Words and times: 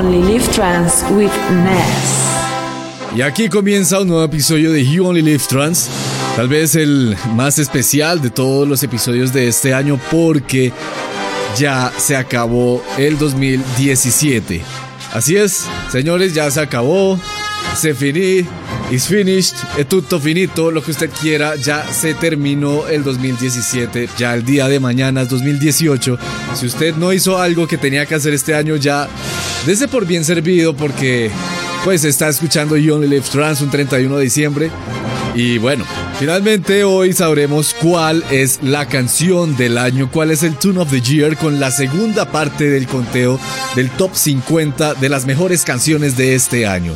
Only 0.00 0.22
Live 0.22 0.50
Trans 0.52 1.04
with 1.10 1.30
Ness. 1.62 3.14
Y 3.14 3.20
aquí 3.20 3.50
comienza 3.50 4.00
un 4.00 4.08
nuevo 4.08 4.24
episodio 4.24 4.72
de 4.72 4.82
You 4.86 5.06
Only 5.06 5.20
Live 5.20 5.42
Trans. 5.46 5.90
Tal 6.36 6.48
vez 6.48 6.74
el 6.74 7.14
más 7.34 7.58
especial 7.58 8.22
de 8.22 8.30
todos 8.30 8.66
los 8.66 8.82
episodios 8.82 9.34
de 9.34 9.48
este 9.48 9.74
año 9.74 10.00
porque 10.10 10.72
ya 11.58 11.92
se 11.98 12.16
acabó 12.16 12.82
el 12.96 13.18
2017. 13.18 14.62
Así 15.12 15.36
es, 15.36 15.66
señores, 15.92 16.32
ya 16.32 16.50
se 16.50 16.60
acabó. 16.60 17.20
Se 17.76 17.92
finí. 17.92 18.48
Is 18.90 19.06
finished, 19.06 19.54
es 19.78 19.86
tutto 19.86 20.18
finito, 20.18 20.72
lo 20.72 20.82
que 20.82 20.90
usted 20.90 21.10
quiera, 21.10 21.54
ya 21.54 21.86
se 21.92 22.12
terminó 22.14 22.88
el 22.88 23.04
2017, 23.04 24.08
ya 24.18 24.34
el 24.34 24.44
día 24.44 24.66
de 24.66 24.80
mañana 24.80 25.22
es 25.22 25.28
2018. 25.28 26.18
Si 26.54 26.66
usted 26.66 26.96
no 26.96 27.12
hizo 27.12 27.40
algo 27.40 27.68
que 27.68 27.78
tenía 27.78 28.04
que 28.04 28.16
hacer 28.16 28.34
este 28.34 28.52
año, 28.52 28.74
ya 28.74 29.08
dese 29.66 29.88
por 29.88 30.06
bien 30.06 30.24
servido 30.24 30.74
porque 30.74 31.30
pues 31.84 32.04
está 32.04 32.28
escuchando 32.28 32.76
You 32.76 32.94
Only 32.94 33.08
Live 33.08 33.26
Trans 33.30 33.60
un 33.60 33.70
31 33.70 34.16
de 34.16 34.22
diciembre. 34.22 34.70
Y 35.34 35.58
bueno, 35.58 35.84
finalmente 36.18 36.84
hoy 36.84 37.12
sabremos 37.12 37.74
cuál 37.74 38.24
es 38.30 38.60
la 38.62 38.86
canción 38.86 39.56
del 39.56 39.78
año, 39.78 40.10
cuál 40.10 40.30
es 40.30 40.42
el 40.42 40.56
Tune 40.56 40.80
of 40.80 40.90
the 40.90 41.00
Year 41.00 41.36
con 41.36 41.60
la 41.60 41.70
segunda 41.70 42.30
parte 42.30 42.68
del 42.68 42.86
conteo 42.86 43.38
del 43.76 43.90
top 43.90 44.14
50 44.14 44.94
de 44.94 45.08
las 45.08 45.26
mejores 45.26 45.64
canciones 45.64 46.16
de 46.16 46.34
este 46.34 46.66
año. 46.66 46.94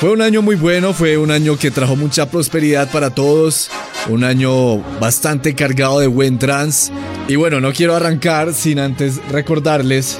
Fue 0.00 0.10
un 0.10 0.20
año 0.20 0.42
muy 0.42 0.56
bueno, 0.56 0.92
fue 0.92 1.16
un 1.16 1.30
año 1.30 1.56
que 1.56 1.70
trajo 1.70 1.96
mucha 1.96 2.28
prosperidad 2.28 2.90
para 2.90 3.10
todos, 3.10 3.70
un 4.08 4.24
año 4.24 4.78
bastante 5.00 5.54
cargado 5.54 6.00
de 6.00 6.08
buen 6.08 6.38
trans. 6.38 6.90
Y 7.28 7.36
bueno, 7.36 7.60
no 7.60 7.72
quiero 7.72 7.94
arrancar 7.94 8.52
sin 8.52 8.80
antes 8.80 9.20
recordarles 9.30 10.18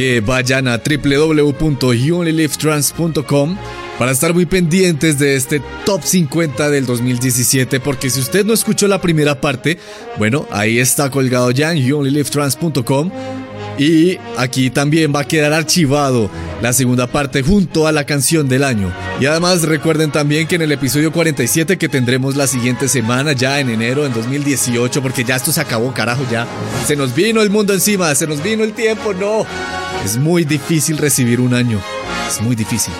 que 0.00 0.20
vayan 0.22 0.66
a 0.66 0.78
www.youonlylivetrans.com 0.78 3.56
para 3.98 4.12
estar 4.12 4.32
muy 4.32 4.46
pendientes 4.46 5.18
de 5.18 5.36
este 5.36 5.60
top 5.84 6.02
50 6.02 6.70
del 6.70 6.86
2017, 6.86 7.80
porque 7.80 8.08
si 8.08 8.20
usted 8.20 8.46
no 8.46 8.54
escuchó 8.54 8.88
la 8.88 9.02
primera 9.02 9.42
parte, 9.42 9.76
bueno, 10.16 10.46
ahí 10.50 10.78
está 10.78 11.10
colgado 11.10 11.50
ya 11.50 11.72
en 11.72 11.84
youonlylivetrans.com 11.84 13.10
y 13.80 14.18
aquí 14.36 14.68
también 14.68 15.10
va 15.14 15.20
a 15.20 15.24
quedar 15.24 15.54
archivado 15.54 16.30
la 16.60 16.74
segunda 16.74 17.06
parte 17.06 17.42
junto 17.42 17.86
a 17.86 17.92
la 17.92 18.04
canción 18.04 18.46
del 18.46 18.62
año. 18.62 18.92
Y 19.18 19.24
además 19.24 19.62
recuerden 19.62 20.12
también 20.12 20.46
que 20.46 20.56
en 20.56 20.62
el 20.62 20.72
episodio 20.72 21.10
47 21.12 21.78
que 21.78 21.88
tendremos 21.88 22.36
la 22.36 22.46
siguiente 22.46 22.88
semana, 22.88 23.32
ya 23.32 23.58
en 23.58 23.70
enero 23.70 24.04
en 24.04 24.12
2018, 24.12 25.00
porque 25.00 25.24
ya 25.24 25.36
esto 25.36 25.50
se 25.50 25.62
acabó, 25.62 25.94
carajo, 25.94 26.26
ya. 26.30 26.46
Se 26.86 26.94
nos 26.94 27.14
vino 27.14 27.40
el 27.40 27.48
mundo 27.48 27.72
encima, 27.72 28.14
se 28.14 28.26
nos 28.26 28.42
vino 28.42 28.64
el 28.64 28.74
tiempo, 28.74 29.14
no. 29.14 29.46
Es 30.04 30.18
muy 30.18 30.44
difícil 30.44 30.98
recibir 30.98 31.40
un 31.40 31.54
año. 31.54 31.80
Es 32.28 32.42
muy 32.42 32.54
difícil. 32.54 32.92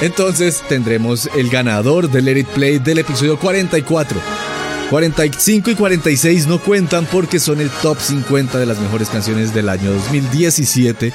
Entonces 0.00 0.64
tendremos 0.68 1.30
el 1.36 1.48
ganador 1.48 2.10
del 2.10 2.24
Let 2.24 2.40
It 2.40 2.48
Play 2.48 2.78
del 2.80 2.98
episodio 2.98 3.38
44 3.38 4.43
45 4.90 5.70
y 5.70 5.74
46 5.74 6.46
no 6.46 6.60
cuentan 6.60 7.06
porque 7.06 7.40
son 7.40 7.60
el 7.60 7.70
top 7.70 7.98
50 7.98 8.58
de 8.58 8.66
las 8.66 8.78
mejores 8.78 9.08
canciones 9.08 9.54
del 9.54 9.68
año 9.68 9.92
2017, 9.92 11.12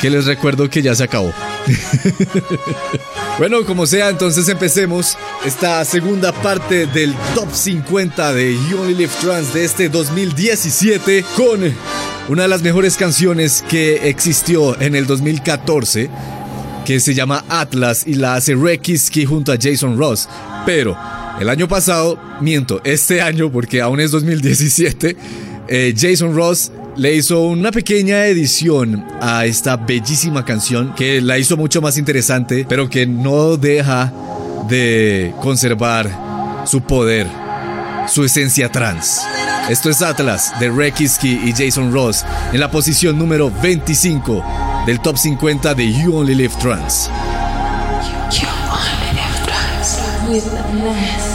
que 0.00 0.10
les 0.10 0.26
recuerdo 0.26 0.68
que 0.70 0.82
ya 0.82 0.94
se 0.94 1.04
acabó. 1.04 1.32
bueno, 3.38 3.64
como 3.66 3.86
sea, 3.86 4.08
entonces 4.08 4.48
empecemos 4.48 5.18
esta 5.44 5.84
segunda 5.84 6.32
parte 6.32 6.86
del 6.86 7.14
top 7.34 7.48
50 7.52 8.32
de 8.32 8.54
You 8.68 8.80
Only 8.80 8.94
Live 8.94 9.12
Trans 9.20 9.52
de 9.52 9.64
este 9.64 9.88
2017 9.88 11.24
con 11.36 11.60
una 12.28 12.42
de 12.42 12.48
las 12.48 12.62
mejores 12.62 12.96
canciones 12.96 13.62
que 13.68 14.08
existió 14.08 14.80
en 14.80 14.94
el 14.94 15.06
2014 15.06 16.10
que 16.84 16.98
se 16.98 17.14
llama 17.14 17.44
Atlas 17.48 18.04
y 18.06 18.14
la 18.14 18.34
hace 18.34 18.54
Rekiski 18.54 19.24
junto 19.24 19.52
a 19.52 19.56
Jason 19.60 19.98
Ross. 19.98 20.28
Pero 20.66 20.96
el 21.40 21.48
año 21.48 21.66
pasado, 21.66 22.18
miento, 22.40 22.82
este 22.84 23.22
año, 23.22 23.50
porque 23.50 23.80
aún 23.80 23.98
es 23.98 24.10
2017, 24.10 25.16
eh, 25.68 25.94
Jason 25.98 26.36
Ross 26.36 26.70
le 26.96 27.14
hizo 27.14 27.40
una 27.40 27.72
pequeña 27.72 28.26
edición 28.26 29.06
a 29.22 29.46
esta 29.46 29.76
bellísima 29.78 30.44
canción 30.44 30.94
que 30.94 31.22
la 31.22 31.38
hizo 31.38 31.56
mucho 31.56 31.80
más 31.80 31.96
interesante, 31.96 32.66
pero 32.68 32.90
que 32.90 33.06
no 33.06 33.56
deja 33.56 34.12
de 34.68 35.32
conservar 35.40 36.64
su 36.66 36.82
poder, 36.82 37.26
su 38.06 38.22
esencia 38.22 38.70
trans. 38.70 39.22
Esto 39.70 39.88
es 39.88 40.02
Atlas 40.02 40.52
de 40.60 40.68
Rekiski 40.68 41.40
y 41.44 41.52
Jason 41.52 41.90
Ross 41.90 42.24
en 42.52 42.60
la 42.60 42.70
posición 42.70 43.18
número 43.18 43.50
25 43.62 44.84
del 44.86 45.00
top 45.00 45.16
50 45.16 45.74
de 45.74 45.90
You 45.90 46.16
Only 46.16 46.34
Live 46.34 46.54
Trans. 46.60 47.08
You 48.30 48.48
Only 48.68 49.14
Live 49.14 50.50
Trans 50.84 51.29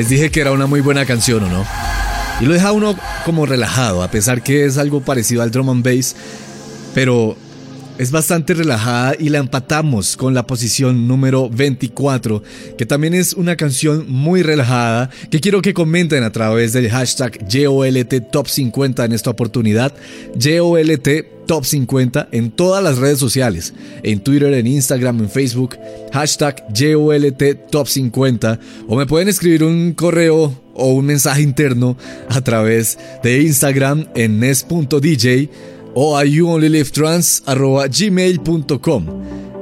Les 0.00 0.08
dije 0.08 0.30
que 0.30 0.40
era 0.40 0.52
una 0.52 0.66
muy 0.66 0.80
buena 0.80 1.04
canción, 1.04 1.44
¿o 1.44 1.48
no? 1.50 1.66
Y 2.40 2.46
lo 2.46 2.54
deja 2.54 2.72
uno 2.72 2.96
como 3.26 3.44
relajado, 3.44 4.02
a 4.02 4.10
pesar 4.10 4.42
que 4.42 4.64
es 4.64 4.78
algo 4.78 5.02
parecido 5.02 5.42
al 5.42 5.50
drum 5.50 5.68
and 5.68 5.84
bass, 5.84 6.16
pero 6.94 7.36
es 8.00 8.10
bastante 8.10 8.54
relajada 8.54 9.14
y 9.18 9.28
la 9.28 9.40
empatamos 9.40 10.16
con 10.16 10.32
la 10.32 10.46
posición 10.46 11.06
número 11.06 11.50
24, 11.50 12.42
que 12.78 12.86
también 12.86 13.12
es 13.12 13.34
una 13.34 13.56
canción 13.56 14.06
muy 14.08 14.42
relajada, 14.42 15.10
que 15.30 15.38
quiero 15.38 15.60
que 15.60 15.74
comenten 15.74 16.22
a 16.22 16.32
través 16.32 16.72
del 16.72 16.88
hashtag 16.88 17.46
JOLT 17.46 18.30
Top 18.32 18.48
50 18.48 19.04
en 19.04 19.12
esta 19.12 19.28
oportunidad, 19.28 19.92
JOLT 20.34 21.46
Top 21.46 21.66
50 21.66 22.28
en 22.32 22.50
todas 22.50 22.82
las 22.82 22.96
redes 22.96 23.18
sociales, 23.18 23.74
en 24.02 24.20
Twitter, 24.20 24.54
en 24.54 24.66
Instagram, 24.66 25.20
en 25.20 25.28
Facebook, 25.28 25.76
hashtag 26.10 26.64
JOLT 26.74 27.70
Top 27.70 27.86
50, 27.86 28.60
o 28.88 28.96
me 28.96 29.04
pueden 29.04 29.28
escribir 29.28 29.62
un 29.62 29.92
correo 29.92 30.58
o 30.72 30.94
un 30.94 31.04
mensaje 31.04 31.42
interno 31.42 31.98
a 32.30 32.40
través 32.40 32.98
de 33.22 33.42
Instagram 33.42 34.06
en 34.14 34.40
nes.dj 34.40 35.50
o 35.94 36.16
a 36.16 36.24
youonlylivetrans.gmail.com. 36.24 39.06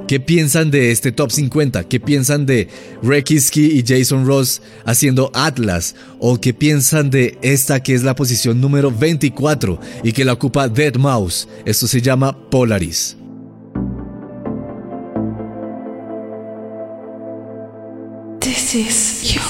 ¿Qué 0.08 0.18
piensan 0.20 0.70
de 0.70 0.90
este 0.90 1.12
top 1.12 1.30
50? 1.30 1.84
¿Qué 1.84 2.00
piensan 2.00 2.46
de 2.46 2.68
Rekiski 3.02 3.78
y 3.78 3.84
Jason 3.86 4.26
Ross 4.26 4.62
haciendo 4.86 5.30
Atlas? 5.34 5.94
¿O 6.18 6.40
qué 6.40 6.54
piensan 6.54 7.10
de 7.10 7.38
esta 7.42 7.82
que 7.82 7.92
es 7.92 8.04
la 8.04 8.14
posición 8.14 8.58
número 8.58 8.90
24 8.90 9.78
y 10.02 10.12
que 10.12 10.24
la 10.24 10.32
ocupa 10.32 10.66
Dead 10.66 10.96
Mouse? 10.96 11.46
Esto 11.66 11.86
se 11.86 12.00
llama 12.00 12.34
Polaris. 12.48 13.18
This 18.40 18.74
is 18.74 19.34
your 19.34 19.42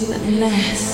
with 0.00 0.26
Ness. 0.26 0.91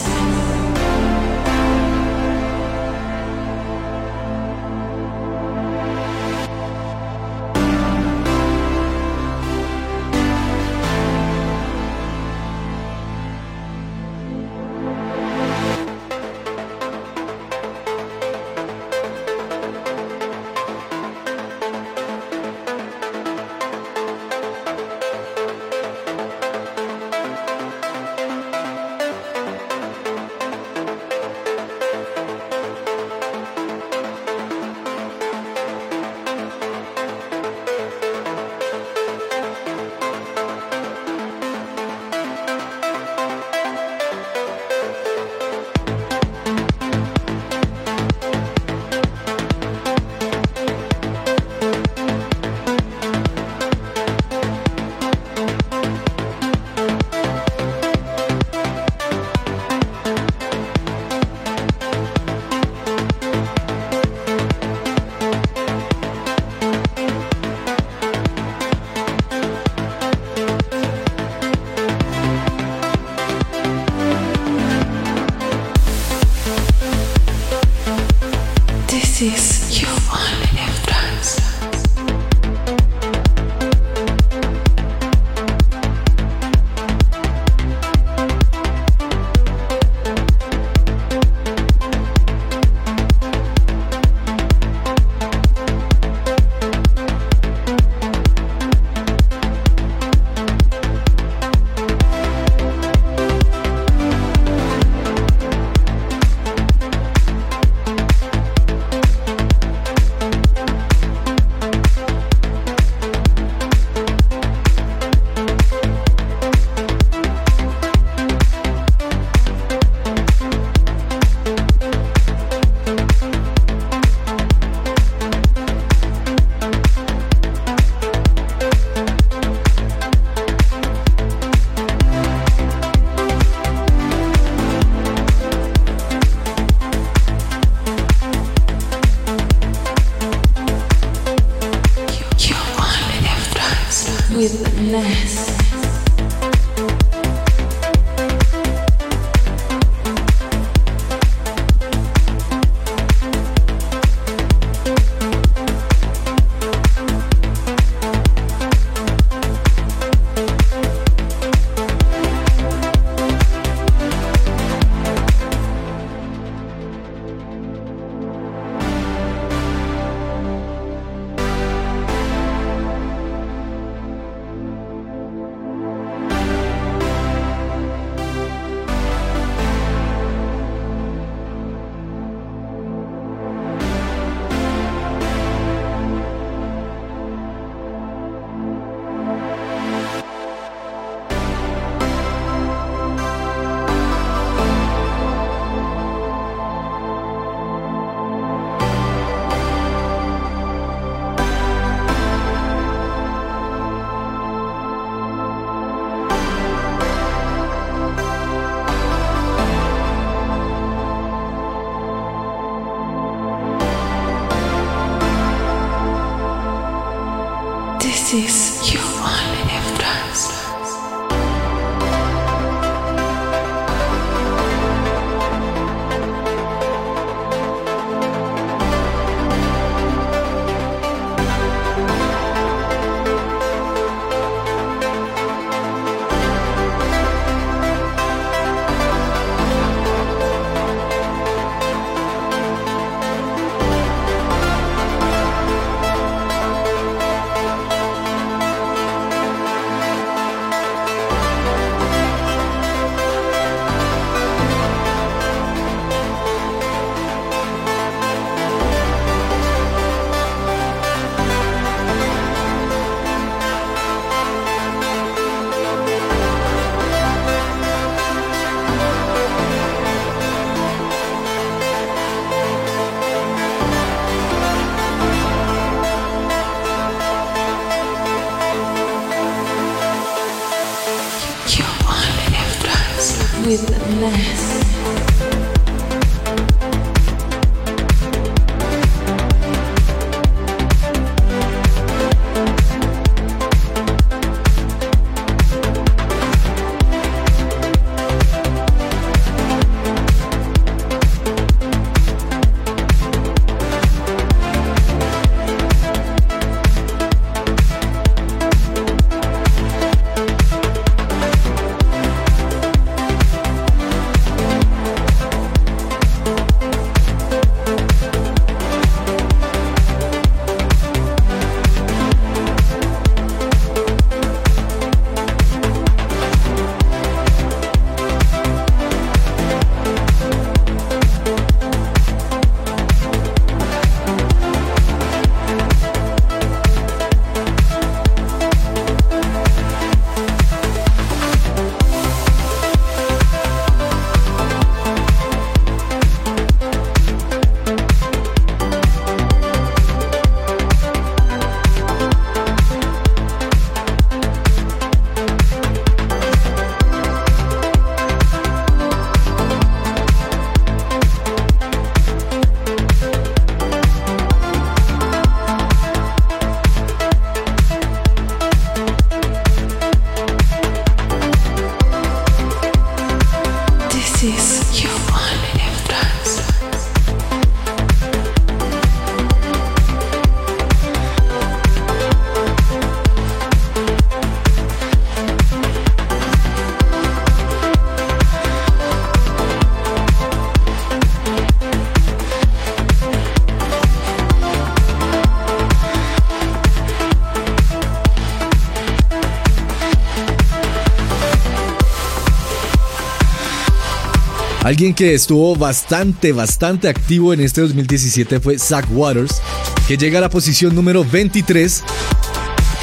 Alguien 404.88 405.12
que 405.12 405.34
estuvo 405.34 405.76
bastante, 405.76 406.52
bastante 406.52 407.10
activo 407.10 407.52
en 407.52 407.60
este 407.60 407.82
2017 407.82 408.58
fue 408.58 408.78
Zach 408.78 409.04
Waters, 409.10 409.60
que 410.06 410.16
llega 410.16 410.38
a 410.38 410.40
la 410.40 410.48
posición 410.48 410.94
número 410.94 411.26
23, 411.26 412.02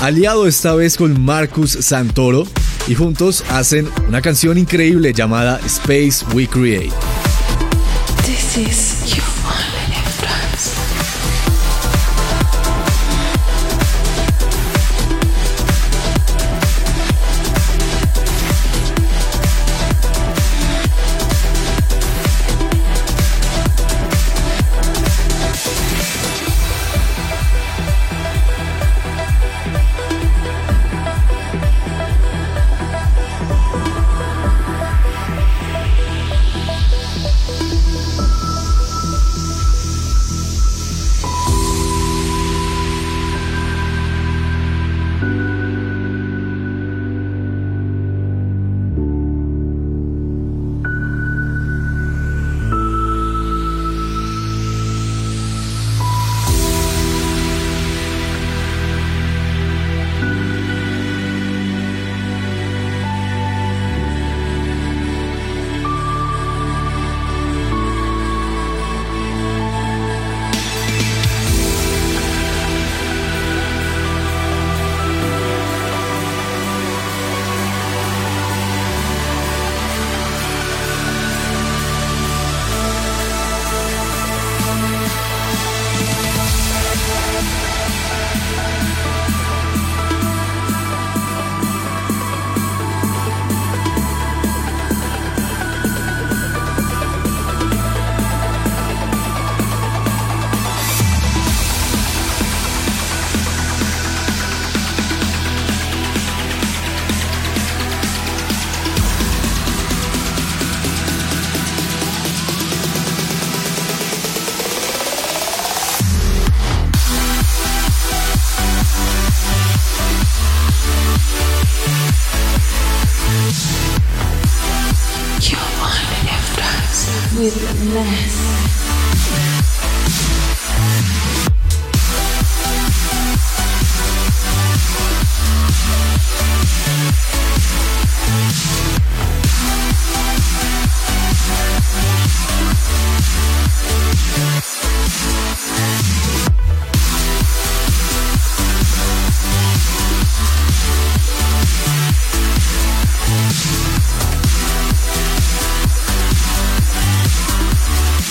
aliado 0.02 0.48
esta 0.48 0.74
vez 0.74 0.98
con 0.98 1.24
Marcus 1.24 1.78
Santoro, 1.82 2.48
y 2.88 2.96
juntos 2.96 3.44
hacen 3.50 3.88
una 4.08 4.20
canción 4.24 4.58
increíble 4.58 5.14
llamada 5.14 5.62
Space 5.64 6.26
We 6.34 6.48
Create. 6.48 6.90
This 8.26 8.58
is 8.58 8.95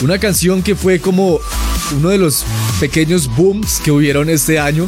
Una 0.05 0.19
canción 0.19 0.63
que 0.63 0.75
fue 0.75 1.01
como 1.01 1.41
uno 1.97 2.11
de 2.11 2.19
los 2.19 2.45
pequeños 2.79 3.27
booms 3.27 3.81
que 3.83 3.91
hubieron 3.91 4.29
este 4.29 4.59
año, 4.59 4.87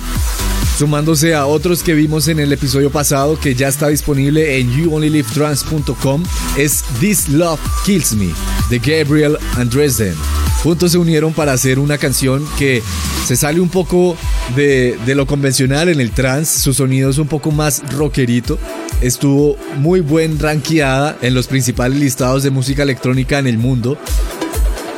sumándose 0.77 1.35
a 1.35 1.47
otros 1.47 1.83
que 1.83 1.95
vimos 1.95 2.29
en 2.29 2.39
el 2.39 2.53
episodio 2.53 2.91
pasado 2.91 3.41
que 3.41 3.55
ya 3.55 3.69
está 3.69 3.89
disponible 3.89 4.59
en 4.59 4.71
youonlylivetrans.com, 4.77 6.23
es 6.59 6.85
This 7.01 7.31
Love 7.31 7.59
Kills 7.87 8.13
Me 8.13 8.29
de 8.69 8.79
Gabriel 8.79 9.39
Andresden. 9.57 10.15
Juntos 10.63 10.93
se 10.93 10.99
unieron 10.99 11.33
para 11.33 11.55
hacer 11.55 11.79
una 11.79 11.97
canción 11.97 12.47
que 12.59 12.83
se 13.25 13.37
sale 13.37 13.61
un 13.61 13.71
poco 13.71 14.19
de, 14.55 14.99
lo 15.07 15.27
convencional 15.27 15.89
en 15.89 16.03
el 16.03 16.11
trance, 16.11 16.61
su 16.61 16.75
sonido 16.75 17.09
es 17.09 17.17
un 17.17 17.27
poco 17.27 17.51
más 17.53 17.83
rockerito, 17.95 18.59
estuvo 19.01 19.57
muy 19.79 20.01
buen 20.01 20.39
rankeada 20.39 21.17
en 21.23 21.33
los 21.33 21.47
principales 21.47 21.99
listados 21.99 22.43
de 22.43 22.51
música 22.51 22.83
electrónica 22.83 23.39
en 23.39 23.47
el 23.47 23.57
mundo 23.57 23.97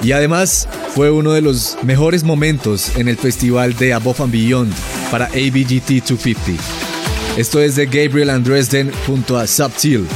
y 0.03 0.13
además 0.13 0.69
fue 0.95 1.11
uno 1.11 1.33
de 1.33 1.43
los 1.43 1.77
mejores 1.83 2.23
momentos 2.25 2.97
en 2.97 3.09
el 3.09 3.17
festival 3.17 3.77
de 3.77 3.95
Above 3.95 4.21
and 4.23 4.33
Beyond 4.33 4.73
para 5.11 5.27
ABGT 5.27 6.03
250. 6.07 6.63
Esto 7.37 7.61
es 7.61 7.77
de 7.77 7.87
Gabriel 7.87 8.31
Andresden 8.31 8.91
junto 9.07 9.39
a 9.39 9.47
Subtil. 9.47 10.07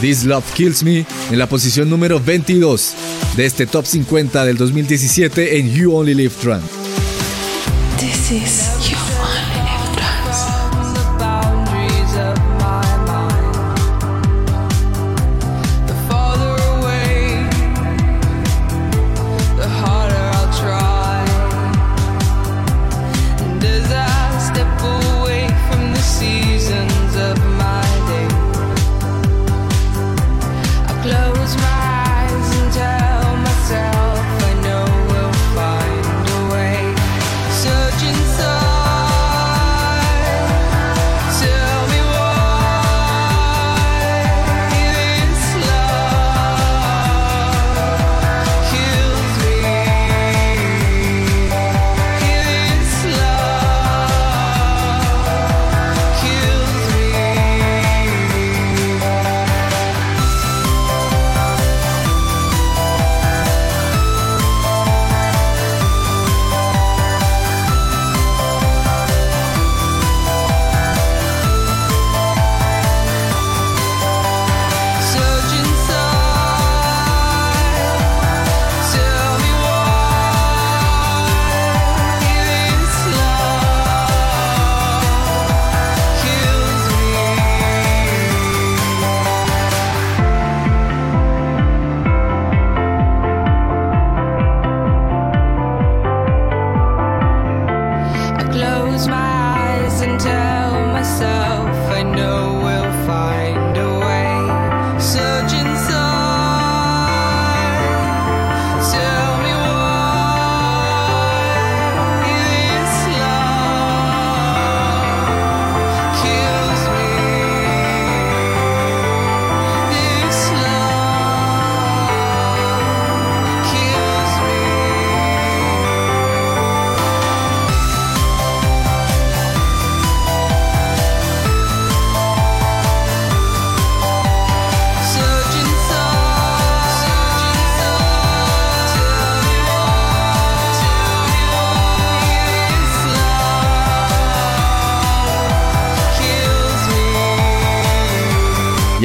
This 0.00 0.24
Love 0.24 0.44
Kills 0.54 0.82
Me 0.82 1.06
en 1.30 1.38
la 1.38 1.48
posición 1.48 1.88
número 1.88 2.20
22 2.20 2.94
de 3.36 3.46
este 3.46 3.66
top 3.66 3.86
50 3.86 4.44
del 4.44 4.56
2017 4.56 5.58
en 5.58 5.72
You 5.72 5.94
Only 5.94 6.14
Live 6.14 6.34
is 8.30 8.73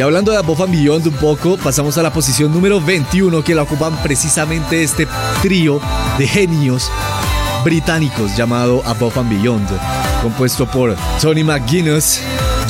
hablando 0.10 0.32
de 0.32 0.39
Above 0.39 0.63
and 0.63 0.74
Beyond 0.74 1.06
un 1.06 1.13
poco, 1.13 1.56
pasamos 1.58 1.95
a 2.00 2.02
la 2.02 2.12
posición 2.12 2.52
número 2.52 2.82
21 2.82 3.43
que 3.43 3.54
la 3.54 3.62
ocupan 3.62 3.95
precisamente 4.02 4.82
este 4.82 5.08
trío 5.43 5.80
de 6.17 6.28
genios 6.28 6.91
británicos 7.63 8.36
llamado 8.36 8.82
Above 8.88 9.19
and 9.19 9.30
Beyond, 9.30 9.67
compuesto 10.24 10.65
por 10.65 10.95
Tony 11.22 11.43
McGuinness, 11.43 12.22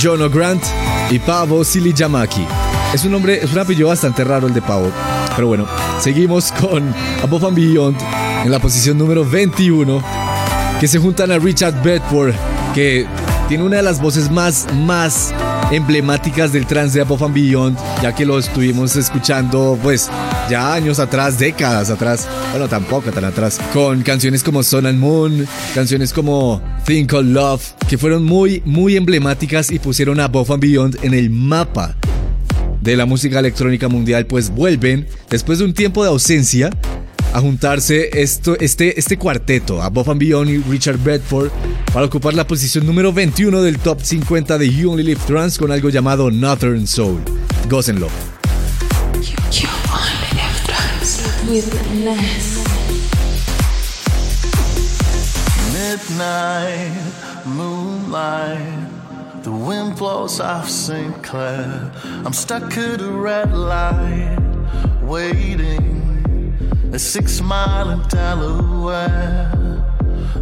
John 0.03 0.21
O'Grant 0.21 0.61
y 1.09 1.19
Pavo 1.19 1.63
Silijamaki. 1.63 2.45
Es 2.93 3.05
un 3.05 3.13
nombre, 3.13 3.41
es 3.41 3.53
un 3.53 3.59
apellido 3.59 3.87
bastante 3.87 4.25
raro 4.25 4.47
el 4.47 4.53
de 4.53 4.61
Pavo, 4.61 4.91
pero 5.33 5.47
bueno, 5.47 5.65
seguimos 6.01 6.51
con 6.51 6.93
Above 7.23 7.45
and 7.45 7.55
Beyond 7.55 8.01
en 8.43 8.51
la 8.51 8.59
posición 8.59 8.97
número 8.97 9.23
21 9.23 10.03
que 10.81 10.89
se 10.89 10.99
juntan 10.99 11.31
a 11.31 11.39
Richard 11.39 11.81
Bedford, 11.81 12.33
que 12.75 13.07
tiene 13.47 13.63
una 13.63 13.77
de 13.77 13.83
las 13.83 14.01
voces 14.01 14.29
más, 14.29 14.67
más 14.75 15.33
emblemáticas 15.71 16.51
del 16.51 16.65
trance 16.65 16.97
de 16.97 17.01
Above 17.01 17.31
Beyond, 17.31 17.77
ya 18.01 18.13
que 18.13 18.25
lo 18.25 18.39
estuvimos 18.39 18.95
escuchando, 18.95 19.77
pues, 19.81 20.09
ya 20.49 20.73
años 20.73 20.99
atrás, 20.99 21.37
décadas 21.37 21.89
atrás, 21.89 22.27
bueno, 22.51 22.67
tampoco 22.67 23.11
tan 23.11 23.25
atrás, 23.25 23.59
con 23.73 24.01
canciones 24.01 24.43
como 24.43 24.63
Sun 24.63 24.87
and 24.87 24.99
Moon, 24.99 25.47
canciones 25.75 26.11
como 26.11 26.61
Think 26.85 27.13
of 27.13 27.25
Love, 27.25 27.73
que 27.87 27.97
fueron 27.97 28.25
muy, 28.25 28.63
muy 28.65 28.95
emblemáticas 28.95 29.71
y 29.71 29.79
pusieron 29.79 30.19
a 30.19 30.25
Above 30.25 30.59
Beyond 30.59 31.03
en 31.03 31.13
el 31.13 31.29
mapa 31.29 31.95
de 32.81 32.95
la 32.95 33.05
música 33.05 33.39
electrónica 33.39 33.87
mundial, 33.87 34.25
pues 34.25 34.49
vuelven, 34.49 35.07
después 35.29 35.59
de 35.59 35.65
un 35.65 35.73
tiempo 35.73 36.03
de 36.03 36.09
ausencia, 36.09 36.71
a 37.33 37.41
juntarse 37.41 38.09
esto, 38.13 38.57
este, 38.59 38.99
este 38.99 39.17
cuarteto, 39.17 39.81
and 39.81 40.19
Beyond 40.19 40.49
y 40.49 40.57
Richard 40.69 40.97
Bedford, 40.97 41.51
para 41.93 42.05
ocupar 42.05 42.33
la 42.33 42.45
posición 42.45 42.85
número 42.85 43.11
21 43.11 43.61
del 43.61 43.79
top 43.79 44.01
50 44.01 44.57
de 44.57 44.69
You 44.69 44.91
Only 44.91 45.03
Live 45.03 45.21
Trance 45.25 45.59
con 45.59 45.71
algo 45.71 45.89
llamado 45.89 46.29
Northern 46.29 46.85
Soul. 46.85 47.21
Gócenlo. 47.69 48.07
Midnight, 55.73 56.91
moonlight, 57.45 59.43
the 59.43 59.49
wind 59.49 59.95
blows 59.97 60.39
off 60.39 60.69
St. 60.69 61.23
Clair. 61.23 61.91
I'm 62.23 62.33
stuck 62.33 62.77
at 62.77 63.01
a 63.01 63.11
red 63.11 63.51
light, 63.53 64.37
waiting 65.01 65.89
a 66.93 66.99
six 66.99 67.41
mile 67.41 67.89
in 67.89 68.01
Delaware. 68.09 69.68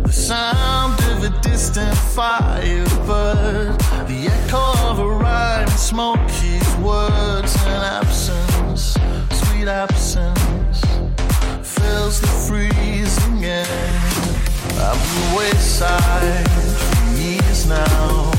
The 0.08 0.14
sound 0.14 0.98
of 1.12 1.22
a 1.26 1.42
distant 1.42 1.94
firebird, 2.16 3.78
the 4.08 4.30
echo 4.32 4.90
of 4.90 5.00
a 5.00 5.06
rhyme, 5.06 5.68
smoke 5.68 6.30
his 6.30 6.76
words, 6.78 7.54
and 7.66 7.84
absence, 7.84 8.96
sweet 9.32 9.68
absence, 9.68 10.80
fills 11.62 12.22
the 12.22 12.28
freezing 12.48 13.44
air. 13.44 13.68
I've 14.80 14.96
been 14.96 15.38
wayside 15.38 16.50
for 16.56 17.20
years 17.20 17.68
now, 17.68 18.32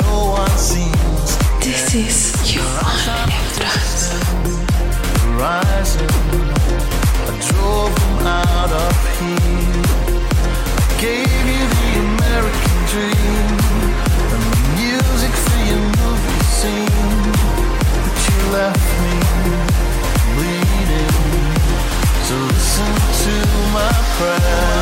no 0.00 0.30
one 0.40 0.56
seems 0.56 1.36
to 1.36 1.68
This 1.68 1.94
is 1.94 2.54
your 2.54 2.64
only 2.64 3.36
trance. 3.52 4.16
horizon. 5.28 6.08
I 7.28 7.36
drove 7.50 7.94
them 7.94 8.26
out 8.26 8.72
of 8.72 9.20
here. 9.20 9.99
Gave 11.00 11.16
you 11.24 11.64
the 11.78 11.90
American 11.98 12.78
dream 12.92 13.14
and 14.32 14.42
the 14.52 14.60
music 14.76 15.32
for 15.32 15.60
your 15.64 15.84
movie 15.96 16.44
scene, 16.44 17.32
but 18.04 18.16
you 18.28 18.36
left 18.52 18.88
me 19.00 19.16
bleeding. 20.36 21.16
So 22.26 22.34
listen 22.36 22.92
to 23.24 23.34
my 23.72 23.92
prayer. 24.18 24.80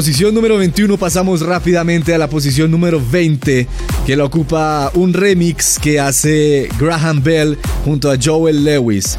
Posición 0.00 0.34
número 0.34 0.56
21 0.56 0.96
pasamos 0.96 1.42
rápidamente 1.42 2.14
a 2.14 2.16
la 2.16 2.26
posición 2.26 2.70
número 2.70 3.02
20, 3.12 3.66
que 4.06 4.16
la 4.16 4.24
ocupa 4.24 4.90
un 4.94 5.12
remix 5.12 5.78
que 5.78 6.00
hace 6.00 6.70
Graham 6.78 7.22
Bell 7.22 7.58
junto 7.84 8.10
a 8.10 8.16
Joel 8.18 8.64
Lewis. 8.64 9.18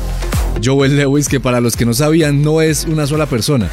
Joel 0.63 0.97
Lewis, 0.97 1.29
que 1.29 1.39
para 1.39 1.61
los 1.61 1.75
que 1.75 1.85
no 1.85 1.93
sabían, 1.93 2.41
no 2.41 2.63
es 2.63 2.85
una 2.85 3.05
sola 3.05 3.27
persona. 3.27 3.69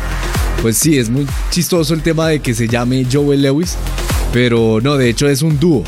Pues 0.60 0.76
sí, 0.76 0.98
es 0.98 1.08
muy 1.08 1.26
chistoso 1.50 1.94
el 1.94 2.02
tema 2.02 2.28
de 2.28 2.40
que 2.40 2.52
se 2.52 2.68
llame 2.68 3.06
Joel 3.10 3.40
Lewis, 3.40 3.76
pero 4.30 4.78
no, 4.82 4.98
de 4.98 5.08
hecho 5.08 5.30
es 5.30 5.40
un 5.40 5.58
dúo. 5.58 5.84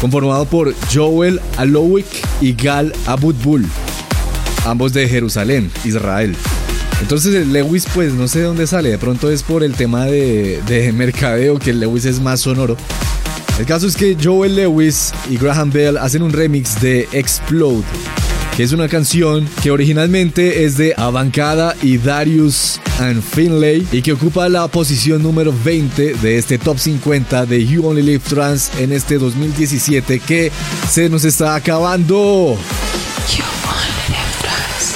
Conformado 0.00 0.44
por 0.44 0.72
Joel 0.94 1.40
Alowick 1.56 2.06
y 2.40 2.52
Gal 2.52 2.92
Abutbul, 3.06 3.66
ambos 4.66 4.92
de 4.92 5.08
Jerusalén, 5.08 5.68
Israel. 5.84 6.36
Entonces 7.00 7.34
el 7.34 7.52
Lewis 7.52 7.86
pues 7.94 8.14
no 8.14 8.26
sé 8.28 8.40
de 8.40 8.44
dónde 8.46 8.66
sale, 8.66 8.90
de 8.90 8.98
pronto 8.98 9.30
es 9.30 9.42
por 9.42 9.62
el 9.62 9.74
tema 9.74 10.06
de, 10.06 10.60
de 10.66 10.92
mercadeo 10.92 11.58
que 11.58 11.70
el 11.70 11.80
Lewis 11.80 12.04
es 12.04 12.20
más 12.20 12.40
sonoro. 12.40 12.76
El 13.58 13.66
caso 13.66 13.86
es 13.86 13.96
que 13.96 14.16
Joel 14.22 14.56
Lewis 14.56 15.12
y 15.30 15.36
Graham 15.36 15.70
Bell 15.70 15.96
hacen 15.98 16.22
un 16.22 16.32
remix 16.32 16.80
de 16.80 17.08
Explode 17.12 17.84
que 18.56 18.62
es 18.62 18.72
una 18.72 18.88
canción 18.88 19.46
que 19.62 19.70
originalmente 19.70 20.64
es 20.64 20.78
de 20.78 20.94
Avancada 20.96 21.76
y 21.82 21.98
Darius 21.98 22.80
and 23.00 23.22
Finlay 23.22 23.86
y 23.92 24.00
que 24.00 24.14
ocupa 24.14 24.48
la 24.48 24.66
posición 24.68 25.22
número 25.22 25.52
20 25.62 26.14
de 26.14 26.38
este 26.38 26.56
top 26.56 26.78
50 26.78 27.44
de 27.44 27.66
You 27.66 27.86
Only 27.86 28.00
Live 28.02 28.22
Trans 28.26 28.70
en 28.78 28.92
este 28.92 29.18
2017 29.18 30.20
que 30.20 30.50
se 30.88 31.10
nos 31.10 31.26
está 31.26 31.54
acabando. 31.54 32.56
You 33.36 33.44
only 33.66 33.90
live 34.08 34.32
trance 34.40 34.94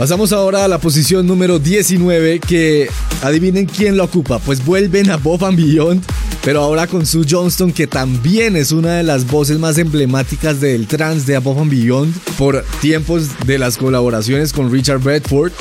Pasamos 0.00 0.32
ahora 0.32 0.64
a 0.64 0.68
la 0.68 0.78
posición 0.78 1.26
número 1.26 1.58
19 1.58 2.40
que 2.40 2.88
adivinen 3.20 3.66
quién 3.66 3.98
la 3.98 4.04
ocupa. 4.04 4.38
Pues 4.38 4.64
vuelven 4.64 5.10
a 5.10 5.18
Bob 5.18 5.44
and 5.44 5.58
Beyond, 5.58 6.02
pero 6.42 6.62
ahora 6.62 6.86
con 6.86 7.04
Sue 7.04 7.26
Johnston 7.28 7.70
que 7.70 7.86
también 7.86 8.56
es 8.56 8.72
una 8.72 8.94
de 8.94 9.02
las 9.02 9.26
voces 9.26 9.58
más 9.58 9.76
emblemáticas 9.76 10.58
del 10.58 10.86
trance 10.86 11.26
de 11.26 11.36
Above 11.36 11.60
and 11.60 11.70
Beyond 11.70 12.18
por 12.38 12.64
tiempos 12.80 13.26
de 13.44 13.58
las 13.58 13.76
colaboraciones 13.76 14.54
con 14.54 14.72
Richard 14.72 15.00
Bedford. 15.00 15.52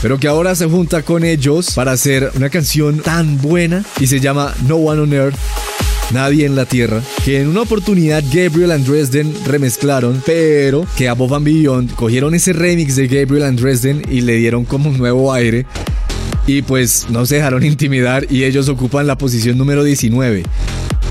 Pero 0.00 0.18
que 0.18 0.28
ahora 0.28 0.54
se 0.54 0.64
junta 0.64 1.02
con 1.02 1.22
ellos 1.22 1.72
para 1.74 1.92
hacer 1.92 2.32
una 2.36 2.48
canción 2.48 3.00
tan 3.00 3.36
buena 3.36 3.84
y 4.00 4.06
se 4.06 4.18
llama 4.18 4.54
No 4.66 4.76
One 4.76 5.02
on 5.02 5.12
Earth 5.12 5.36
Nadie 6.12 6.46
en 6.46 6.56
la 6.56 6.64
Tierra, 6.64 7.02
que 7.24 7.40
en 7.40 7.48
una 7.48 7.62
oportunidad 7.62 8.24
Gabriel 8.32 8.72
and 8.72 8.86
Dresden 8.86 9.34
remezclaron, 9.44 10.22
pero 10.24 10.86
que 10.96 11.08
Above 11.08 11.34
and 11.34 11.44
Beyond 11.44 11.94
cogieron 11.94 12.34
ese 12.34 12.54
remix 12.54 12.96
de 12.96 13.08
Gabriel 13.08 13.44
and 13.44 13.60
Dresden 13.60 14.02
y 14.10 14.22
le 14.22 14.36
dieron 14.36 14.64
como 14.64 14.88
un 14.88 14.96
nuevo 14.96 15.32
aire. 15.32 15.66
Y 16.46 16.62
pues 16.62 17.06
no 17.10 17.26
se 17.26 17.36
dejaron 17.36 17.62
intimidar 17.64 18.26
y 18.30 18.44
ellos 18.44 18.70
ocupan 18.70 19.06
la 19.06 19.18
posición 19.18 19.58
número 19.58 19.84
19. 19.84 20.44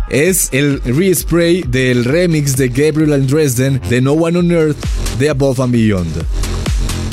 Es 0.09 0.49
el 0.51 0.81
respray 0.81 1.63
del 1.67 2.03
remix 2.03 2.55
de 2.55 2.69
Gabriel 2.69 3.13
and 3.13 3.29
Dresden 3.29 3.79
de 3.89 4.01
No 4.01 4.13
One 4.13 4.39
on 4.39 4.51
Earth 4.51 4.77
de 5.19 5.29
Above 5.29 5.61
and 5.61 5.73
Beyond. 5.73 6.11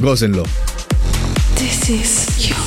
Gócenlo. 0.01 0.45
This 1.57 1.91
is 1.91 2.49
You 2.49 2.64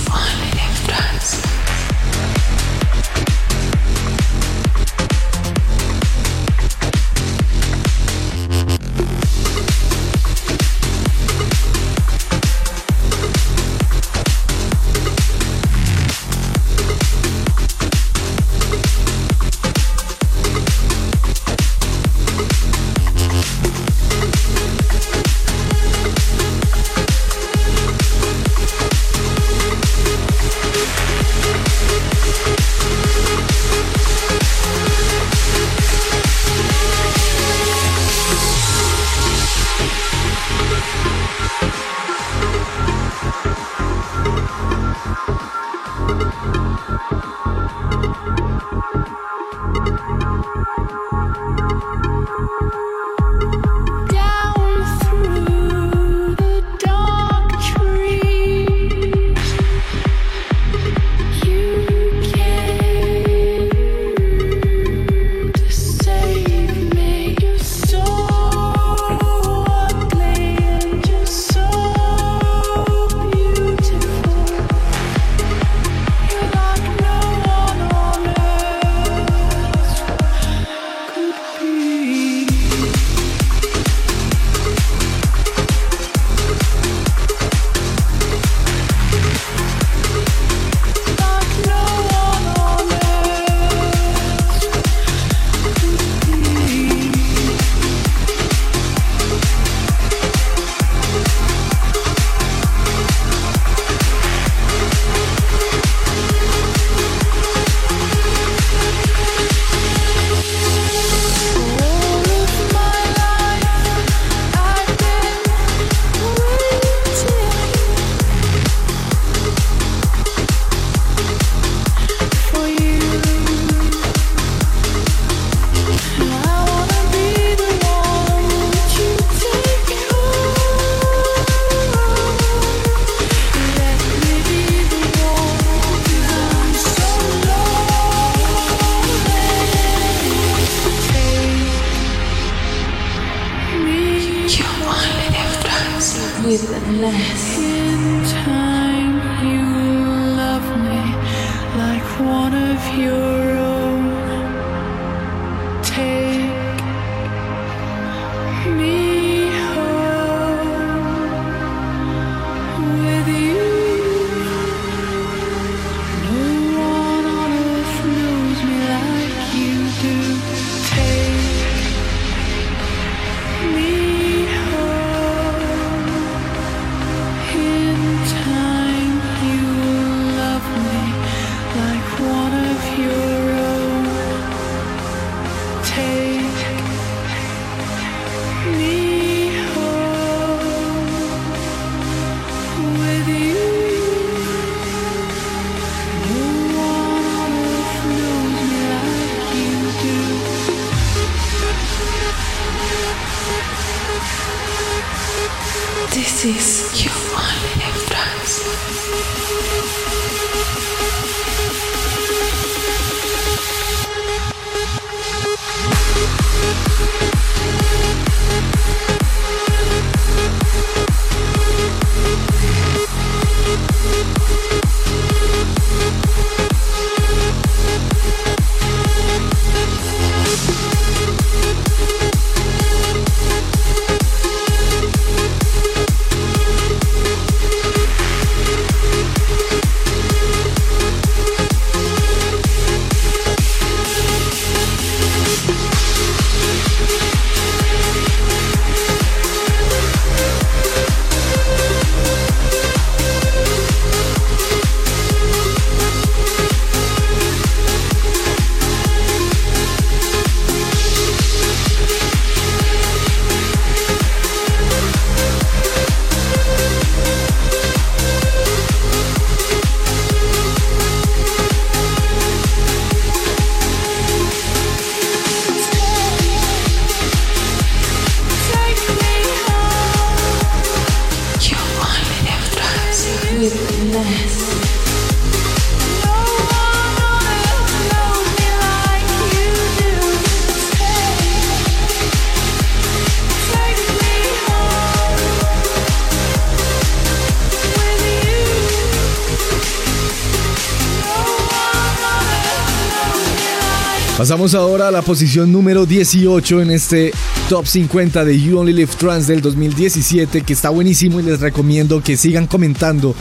Pasamos 304.47 304.75
ahora 304.75 305.09
a 305.09 305.11
la 305.11 305.21
posición 305.21 305.73
número 305.73 306.05
18 306.05 306.81
en 306.81 306.91
este 306.91 307.33
Top 307.67 307.85
50 307.85 308.45
de 308.45 308.57
You 308.57 308.79
Only 308.79 308.93
Live 308.93 309.11
Trans 309.17 309.45
del 309.45 309.59
2017, 309.59 310.61
que 310.61 310.71
está 310.71 310.89
buenísimo 310.89 311.41
y 311.41 311.43
les 311.43 311.59
recomiendo 311.59 312.23
que 312.23 312.37
sigan 312.37 312.65
comentando 312.65 313.35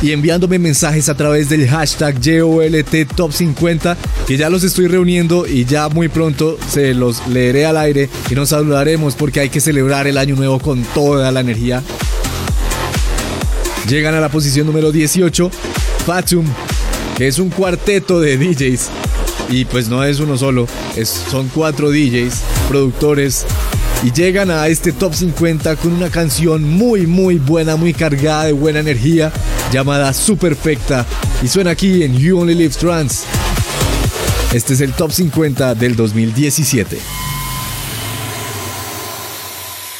y 0.00 0.12
enviándome 0.12 0.58
mensajes 0.58 1.10
a 1.10 1.14
través 1.14 1.50
del 1.50 1.68
hashtag 1.68 2.18
YOLT 2.22 3.14
Top 3.14 3.32
50, 3.32 3.98
que 4.26 4.38
ya 4.38 4.48
los 4.48 4.64
estoy 4.64 4.86
reuniendo 4.86 5.46
y 5.46 5.66
ya 5.66 5.90
muy 5.90 6.08
pronto 6.08 6.56
se 6.70 6.94
los 6.94 7.26
leeré 7.26 7.66
al 7.66 7.76
aire 7.76 8.08
y 8.30 8.34
nos 8.34 8.48
saludaremos 8.48 9.16
porque 9.16 9.40
hay 9.40 9.50
que 9.50 9.60
celebrar 9.60 10.06
el 10.06 10.16
año 10.16 10.36
nuevo 10.36 10.58
con 10.58 10.82
toda 10.94 11.30
la 11.32 11.40
energía. 11.40 11.82
Llegan 13.90 14.14
a 14.14 14.20
la 14.20 14.30
posición 14.30 14.66
número 14.66 14.90
18, 14.90 15.50
Fatum, 16.06 16.46
que 17.18 17.28
es 17.28 17.38
un 17.38 17.50
cuarteto 17.50 18.20
de 18.20 18.38
DJs. 18.38 18.99
Y 19.50 19.64
pues 19.64 19.88
no 19.88 20.04
es 20.04 20.20
uno 20.20 20.38
solo, 20.38 20.66
es- 20.96 21.08
son 21.30 21.48
cuatro 21.52 21.90
DJs, 21.90 22.34
productores. 22.68 23.44
Y 24.04 24.12
llegan 24.12 24.50
a 24.50 24.68
este 24.68 24.92
top 24.92 25.12
50 25.14 25.76
con 25.76 25.92
una 25.92 26.08
canción 26.08 26.62
muy 26.64 27.06
muy 27.06 27.36
buena, 27.36 27.76
muy 27.76 27.92
cargada 27.92 28.44
de 28.44 28.52
buena 28.52 28.78
energía, 28.80 29.30
llamada 29.72 30.12
Superfecta. 30.14 31.04
Y 31.42 31.48
suena 31.48 31.72
aquí 31.72 32.02
en 32.02 32.16
You 32.16 32.38
Only 32.40 32.54
Live 32.54 32.74
Trans. 32.78 33.24
Este 34.54 34.72
es 34.74 34.80
el 34.80 34.92
top 34.94 35.12
50 35.12 35.74
del 35.74 35.96
2017. 35.96 36.98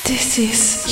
This 0.04 0.38
is 0.38 0.86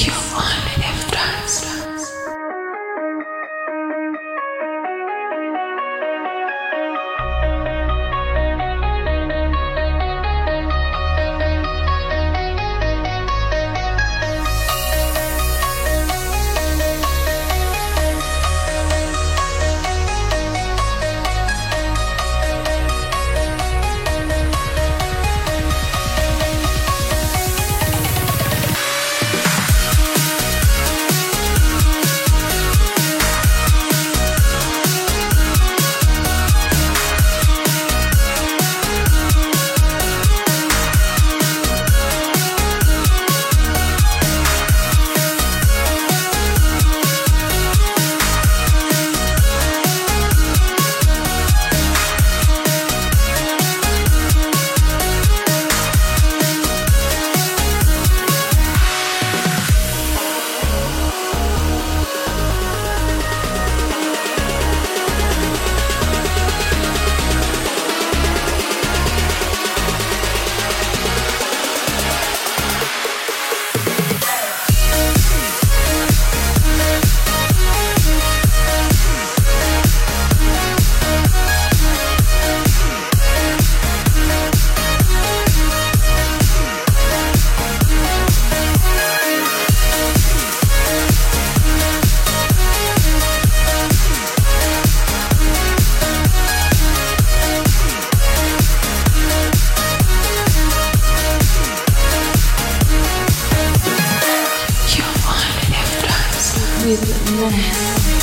with 106.89 108.12
me. 108.12 108.18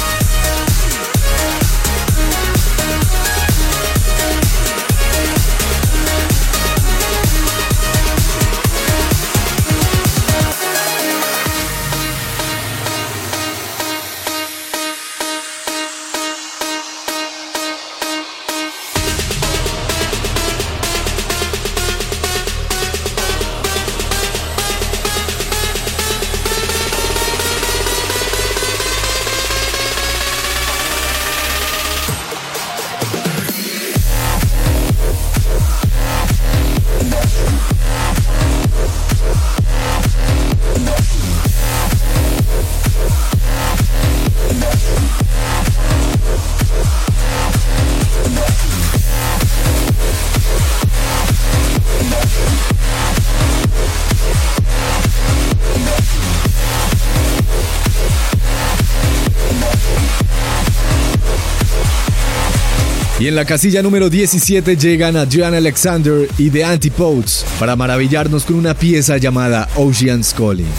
En 63.36 63.42
la 63.42 63.46
casilla 63.46 63.82
número 63.82 64.10
17 64.10 64.78
llegan 64.78 65.18
a 65.18 65.28
Joan 65.30 65.56
Alexander 65.56 66.26
y 66.38 66.50
The 66.50 66.64
Antipodes 66.64 67.46
para 67.60 67.76
maravillarnos 67.76 68.46
con 68.46 68.56
una 68.56 68.74
pieza 68.74 69.18
llamada 69.18 69.68
Ocean's 69.76 70.34
Calling. 70.34 70.72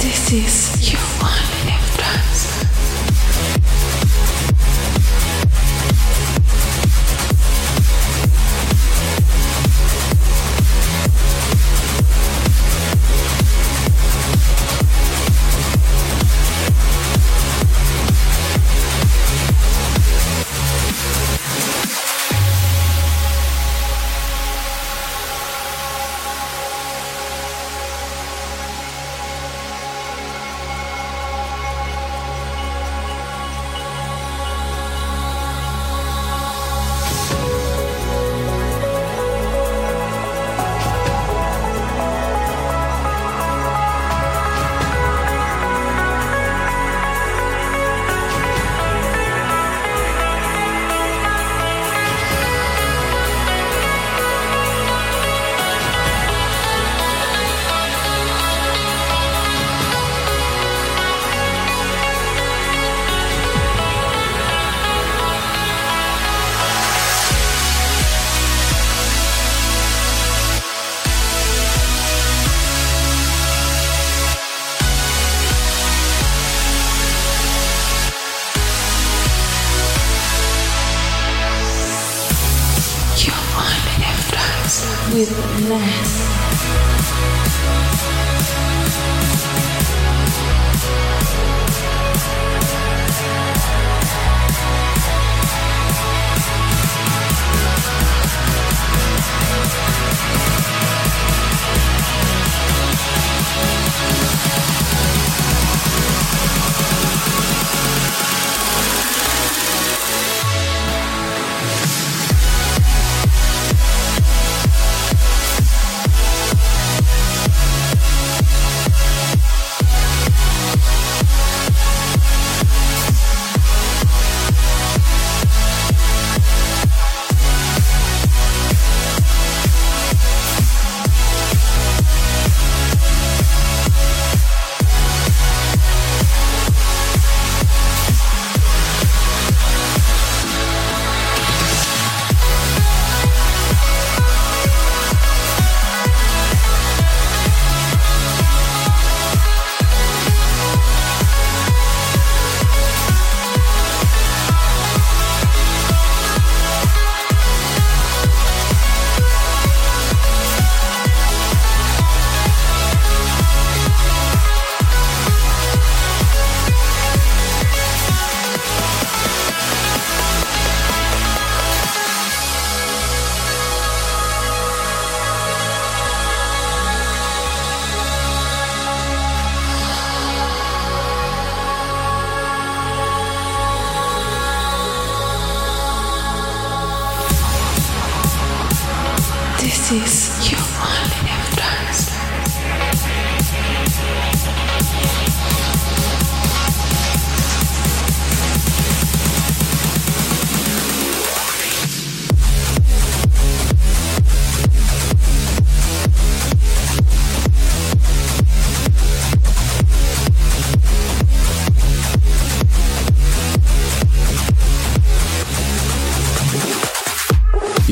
This 0.00 0.32
is 0.32 0.90
your 0.90 0.99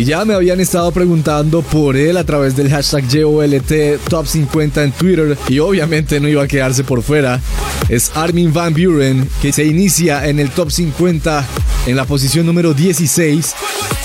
ya 0.09 0.25
me 0.25 0.33
habían 0.33 0.59
estado 0.59 0.91
preguntando 0.91 1.61
por 1.61 1.95
él 1.95 2.17
a 2.17 2.25
través 2.25 2.57
del 2.57 2.71
hashtag 2.71 3.07
YOLT 3.09 4.01
Top 4.09 4.27
50 4.27 4.83
en 4.83 4.93
Twitter 4.93 5.37
y 5.51 5.59
obviamente 5.59 6.19
no 6.19 6.29
iba 6.29 6.43
a 6.43 6.49
quedarse 6.49 6.83
por 6.83 7.03
fuera. 7.03 7.43
Es 7.91 8.11
Armin 8.15 8.51
Van 8.51 8.73
Buren 8.73 9.29
que 9.43 9.53
se 9.53 9.67
inicia 9.67 10.27
en 10.27 10.41
el 10.41 10.49
Top 10.49 10.71
50 10.71 11.47
en 11.89 11.95
la 11.95 12.07
posición 12.07 12.47
número 12.47 12.73
16 12.73 13.55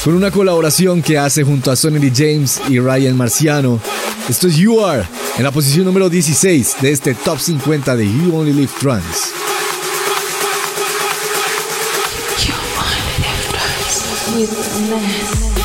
con 0.04 0.16
una 0.16 0.30
colaboración 0.30 1.02
que 1.02 1.18
hace 1.18 1.44
junto 1.44 1.72
a 1.72 1.78
Sonny 1.78 2.12
James 2.14 2.60
y 2.68 2.80
Ryan 2.80 3.16
Marciano. 3.16 3.80
Esto 4.28 4.50
es 4.50 4.58
You 4.58 4.86
Are 4.86 5.06
en 5.38 5.44
la 5.46 5.52
posición 5.52 5.86
número 5.86 6.10
16 6.10 6.76
de 6.82 6.92
este 6.92 7.16
Top 7.16 7.40
50 7.40 7.96
de 7.96 8.06
You 8.06 8.36
Only 8.36 8.52
Live 8.52 8.72
Trans. 8.78 9.32
with 14.36 14.90
mess. 14.90 15.63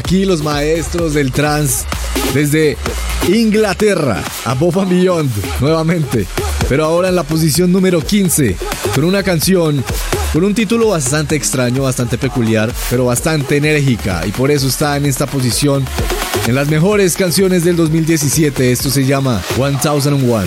Aquí 0.00 0.24
los 0.24 0.42
maestros 0.42 1.12
del 1.12 1.30
trance 1.30 1.84
desde 2.32 2.78
Inglaterra, 3.28 4.22
a 4.46 4.54
Bob 4.54 4.80
and 4.80 4.90
Beyond, 4.90 5.30
nuevamente. 5.60 6.26
Pero 6.68 6.86
ahora 6.86 7.10
en 7.10 7.16
la 7.16 7.22
posición 7.22 7.70
número 7.70 8.00
15, 8.00 8.56
con 8.94 9.04
una 9.04 9.22
canción 9.22 9.84
con 10.32 10.44
un 10.44 10.54
título 10.54 10.88
bastante 10.88 11.36
extraño, 11.36 11.82
bastante 11.82 12.16
peculiar, 12.16 12.72
pero 12.88 13.04
bastante 13.04 13.58
enérgica. 13.58 14.26
Y 14.26 14.30
por 14.30 14.50
eso 14.50 14.68
está 14.68 14.96
en 14.96 15.04
esta 15.04 15.26
posición 15.26 15.84
en 16.46 16.54
las 16.54 16.68
mejores 16.68 17.14
canciones 17.14 17.64
del 17.64 17.76
2017. 17.76 18.72
Esto 18.72 18.90
se 18.90 19.04
llama 19.04 19.42
1001. 19.58 20.46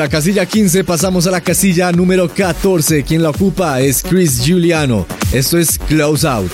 La 0.00 0.08
casilla 0.08 0.46
15 0.46 0.82
pasamos 0.84 1.26
a 1.26 1.30
la 1.30 1.42
casilla 1.42 1.92
número 1.92 2.26
14. 2.26 3.04
Quien 3.04 3.22
la 3.22 3.28
ocupa 3.28 3.80
es 3.80 4.02
Chris 4.02 4.42
Giuliano. 4.42 5.06
Esto 5.30 5.58
es 5.58 5.78
Close 5.78 6.26
Out. 6.26 6.52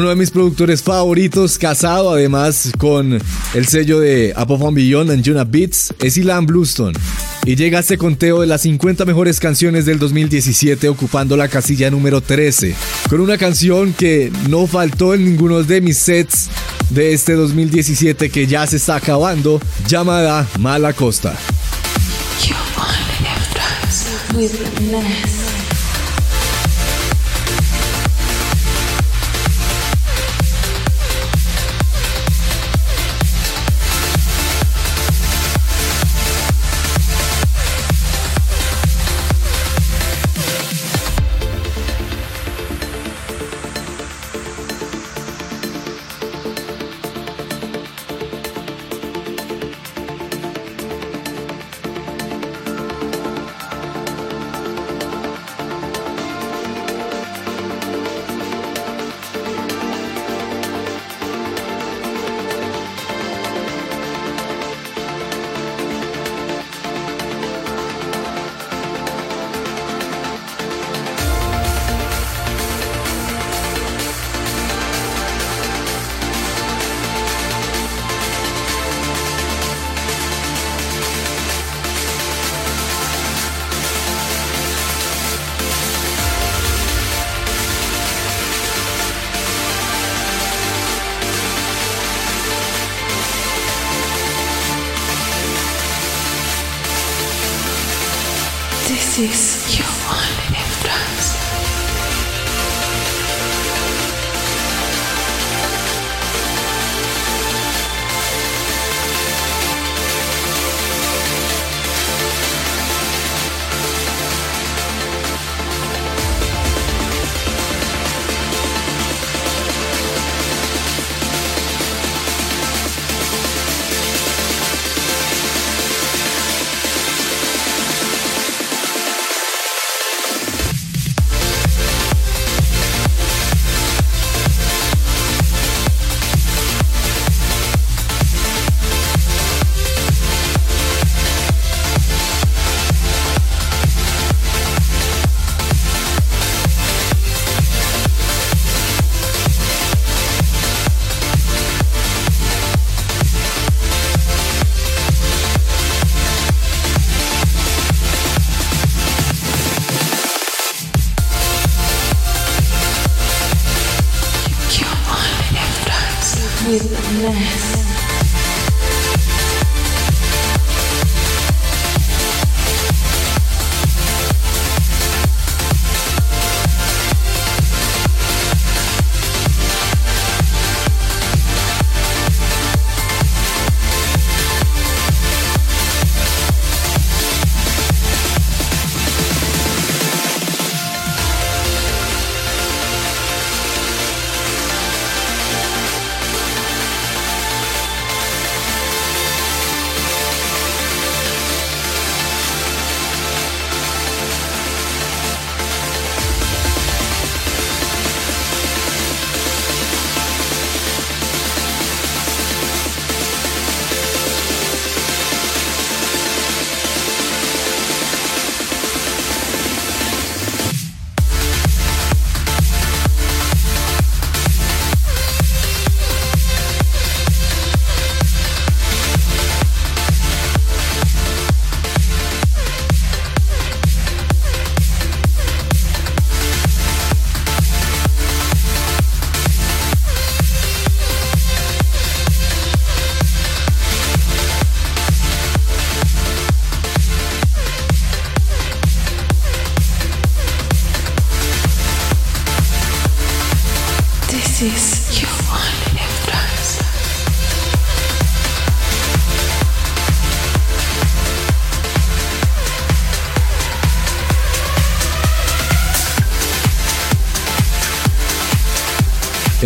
Uno 0.00 0.08
de 0.08 0.16
mis 0.16 0.30
productores 0.30 0.82
favoritos, 0.82 1.58
casado 1.58 2.10
además 2.10 2.72
con 2.78 3.20
el 3.52 3.66
sello 3.66 4.00
de 4.00 4.32
Above 4.34 4.72
Beyond 4.72 5.10
and 5.10 5.26
Juna 5.26 5.44
Beats, 5.44 5.92
es 6.00 6.16
Ilan 6.16 6.46
Bluestone. 6.46 6.98
Y 7.44 7.54
llega 7.54 7.80
este 7.80 7.98
conteo 7.98 8.40
de 8.40 8.46
las 8.46 8.62
50 8.62 9.04
mejores 9.04 9.38
canciones 9.40 9.84
del 9.84 9.98
2017 9.98 10.88
ocupando 10.88 11.36
la 11.36 11.48
casilla 11.48 11.90
número 11.90 12.22
13, 12.22 12.74
con 13.10 13.20
una 13.20 13.36
canción 13.36 13.92
que 13.92 14.32
no 14.48 14.66
faltó 14.66 15.12
en 15.12 15.26
ninguno 15.26 15.62
de 15.62 15.82
mis 15.82 15.98
sets 15.98 16.48
de 16.88 17.12
este 17.12 17.34
2017 17.34 18.30
que 18.30 18.46
ya 18.46 18.66
se 18.66 18.78
está 18.78 18.96
acabando, 18.96 19.60
llamada 19.86 20.48
Mala 20.58 20.94
Costa. 20.94 21.36
You 22.42 22.56
only 24.38 25.39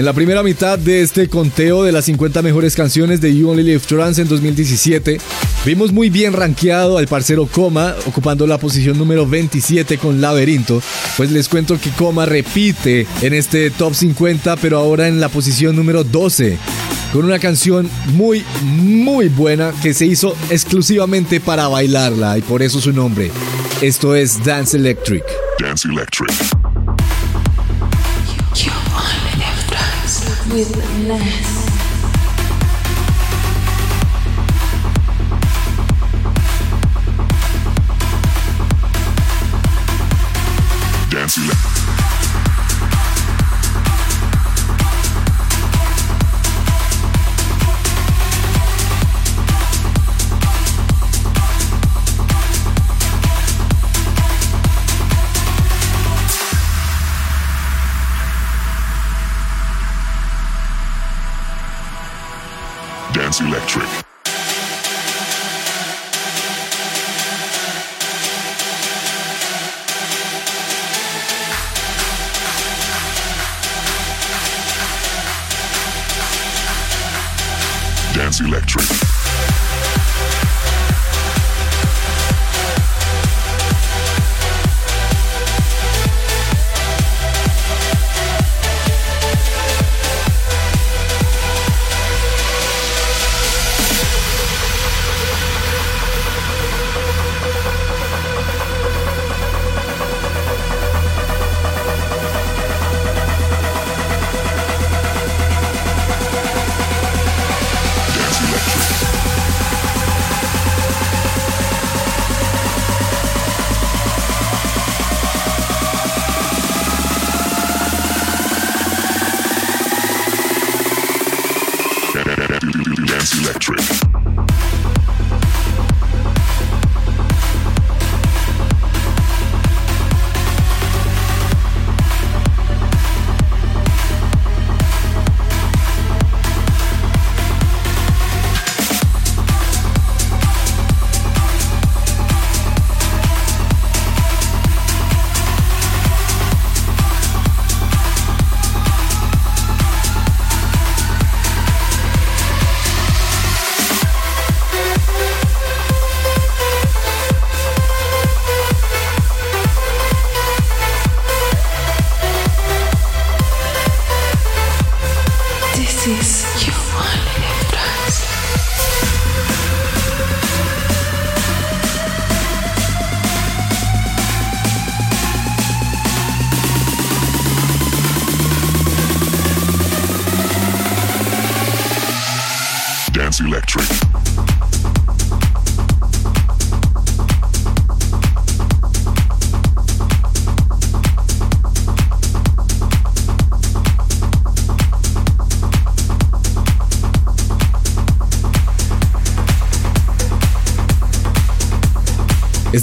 En 0.05 0.07
la 0.07 0.13
primera 0.13 0.43
mitad 0.43 0.79
de 0.79 1.01
este 1.01 1.31
conteo 1.31 1.83
de 1.83 1.91
las 1.91 2.05
50 2.05 2.43
mejores 2.43 2.77
canciones 2.77 3.23
de 3.23 3.35
You 3.35 3.49
Only 3.49 3.63
Live 3.63 3.85
Trance 3.87 4.21
en 4.21 4.29
2017, 4.29 5.19
vimos 5.65 5.93
muy 5.93 6.11
bien 6.11 6.35
rankeado 6.35 6.99
al 6.99 7.09
parcero 7.09 7.47
Coma, 7.47 7.95
ocupando 8.05 8.47
la 8.47 8.59
posición 8.59 8.99
número 8.99 9.27
27 9.27 9.97
con 9.97 10.21
Laberinto. 10.21 10.83
Pues 11.17 11.31
les 11.31 11.49
cuento 11.49 11.81
que 11.81 11.89
Coma 11.89 12.27
repite 12.27 13.07
en 13.23 13.33
este 13.33 13.71
top 13.71 13.95
50, 13.95 14.57
pero 14.57 14.77
ahora 14.77 15.09
en 15.09 15.21
la 15.21 15.31
posición 15.31 15.75
número 15.75 16.05
12, 16.05 16.59
con 17.11 17.25
una 17.25 17.39
canción 17.39 17.89
muy, 18.09 18.45
muy 18.63 19.31
buena 19.31 19.73
que 19.83 19.95
se 19.95 20.05
hizo 20.05 20.37
exclusivamente 20.51 21.41
para 21.41 21.69
bailarla 21.69 22.37
y 22.37 22.43
por 22.43 22.61
eso 22.61 22.79
su 22.79 22.93
nombre. 22.93 23.31
Esto 23.81 24.15
es 24.15 24.45
Dance 24.45 24.77
Electric. 24.77 25.25
Dance 25.59 25.89
Electric. 25.89 26.64
With 30.55 30.77
Ness. 31.09 31.54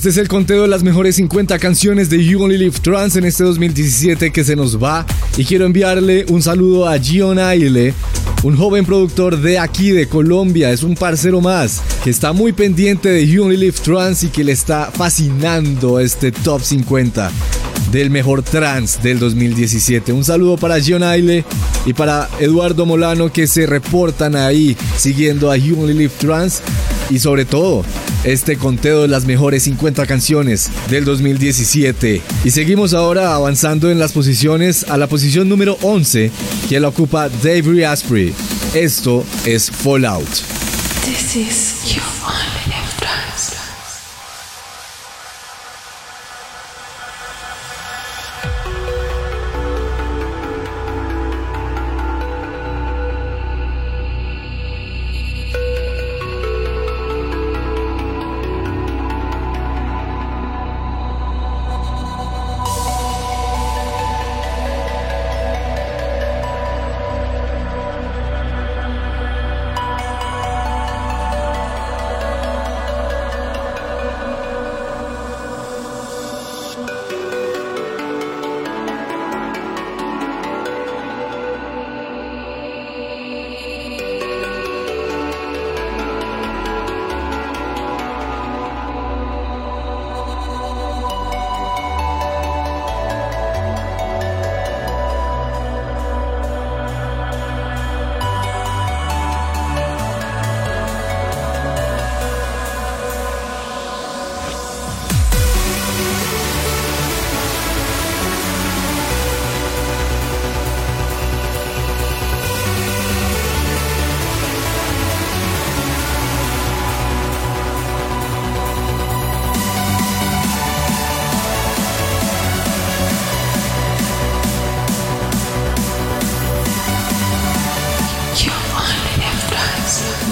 Este 0.01 0.09
es 0.09 0.17
el 0.17 0.29
conteo 0.29 0.63
de 0.63 0.67
las 0.67 0.81
mejores 0.81 1.17
50 1.17 1.59
canciones 1.59 2.09
de 2.09 2.25
You 2.25 2.41
Only 2.41 2.57
Live 2.57 2.79
Trance 2.81 3.19
en 3.19 3.23
este 3.23 3.43
2017 3.43 4.31
que 4.31 4.43
se 4.43 4.55
nos 4.55 4.81
va. 4.81 5.05
Y 5.37 5.45
quiero 5.45 5.67
enviarle 5.67 6.25
un 6.29 6.41
saludo 6.41 6.89
a 6.89 6.97
Gion 6.97 7.37
Aile, 7.37 7.93
un 8.41 8.57
joven 8.57 8.83
productor 8.83 9.39
de 9.39 9.59
aquí 9.59 9.91
de 9.91 10.07
Colombia. 10.07 10.71
Es 10.71 10.81
un 10.81 10.95
parcero 10.95 11.39
más 11.39 11.83
que 12.03 12.09
está 12.09 12.33
muy 12.33 12.51
pendiente 12.51 13.09
de 13.09 13.27
You 13.27 13.43
Only 13.43 13.57
Live 13.57 13.77
Trance 13.83 14.25
y 14.25 14.29
que 14.29 14.43
le 14.43 14.53
está 14.53 14.89
fascinando 14.91 15.99
este 15.99 16.31
top 16.31 16.63
50 16.63 17.31
del 17.91 18.09
mejor 18.09 18.41
trance 18.41 18.99
del 19.03 19.19
2017. 19.19 20.13
Un 20.13 20.25
saludo 20.25 20.57
para 20.57 20.79
Gion 20.79 21.03
Aile 21.03 21.45
y 21.85 21.93
para 21.93 22.27
Eduardo 22.39 22.87
Molano 22.87 23.31
que 23.31 23.45
se 23.45 23.67
reportan 23.67 24.35
ahí 24.35 24.75
siguiendo 24.97 25.51
a 25.51 25.57
You 25.57 25.79
Only 25.79 25.93
Live 25.93 26.13
Trance 26.17 26.63
y 27.11 27.19
sobre 27.19 27.45
todo 27.45 27.83
este 28.23 28.57
conteo 28.57 29.01
de 29.03 29.07
las 29.07 29.25
mejores 29.25 29.63
50 29.63 30.05
canciones 30.05 30.69
del 30.89 31.05
2017. 31.05 32.21
Y 32.43 32.51
seguimos 32.51 32.93
ahora 32.93 33.35
avanzando 33.35 33.89
en 33.89 33.99
las 33.99 34.11
posiciones 34.11 34.85
a 34.89 34.97
la 34.97 35.07
posición 35.07 35.49
número 35.49 35.77
11 35.81 36.31
que 36.69 36.79
la 36.79 36.89
ocupa 36.89 37.29
Dave 37.29 37.85
Asprey. 37.85 38.33
Esto 38.73 39.23
es 39.45 39.69
Fallout. 39.69 40.29
This 41.05 41.35
is 41.35 41.95
you 41.95 42.20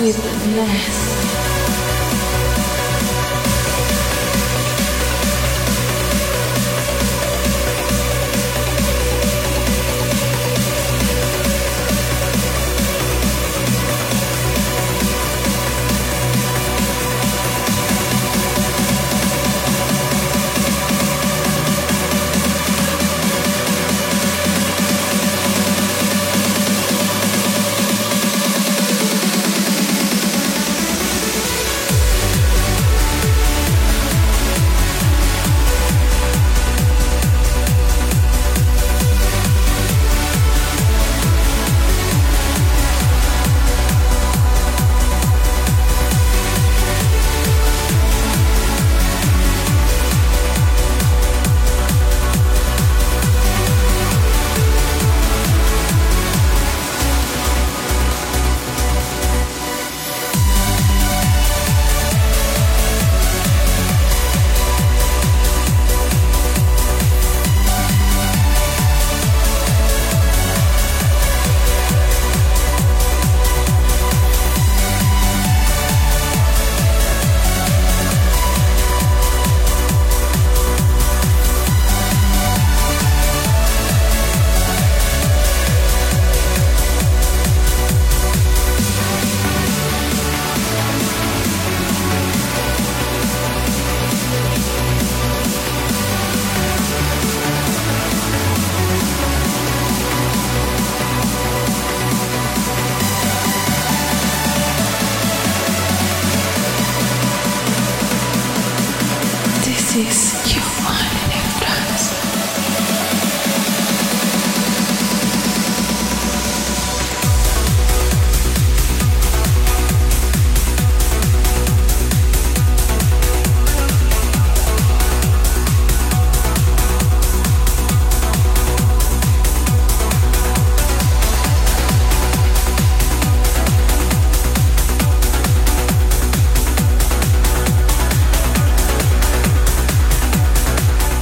with 0.02 0.16
the 0.16 0.48
mess. 0.56 1.39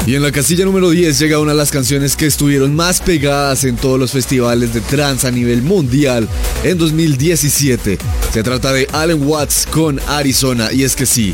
Y 0.08 0.16
en 0.16 0.22
la 0.22 0.32
casilla 0.32 0.64
número 0.64 0.90
10 0.90 1.20
llega 1.20 1.38
una 1.38 1.52
de 1.52 1.58
las 1.58 1.70
canciones 1.70 2.16
que 2.16 2.28
estuvieron 2.28 2.74
más 2.74 3.02
pegadas 3.02 3.66
en 3.66 3.76
todos 3.76 4.00
los 4.00 4.14
festivales 4.14 4.74
de 4.74 4.80
trance 4.80 5.28
a 5.28 5.32
nivel 5.32 5.62
mundial 5.64 6.30
en 6.64 6.78
2017. 6.78 7.98
Se 8.32 8.42
trata 8.42 8.72
de 8.72 8.88
Allen 8.94 9.28
Watts 9.28 9.68
con 9.70 10.00
Arizona 10.08 10.72
y 10.72 10.84
es 10.84 10.96
que 10.96 11.06
sí, 11.06 11.34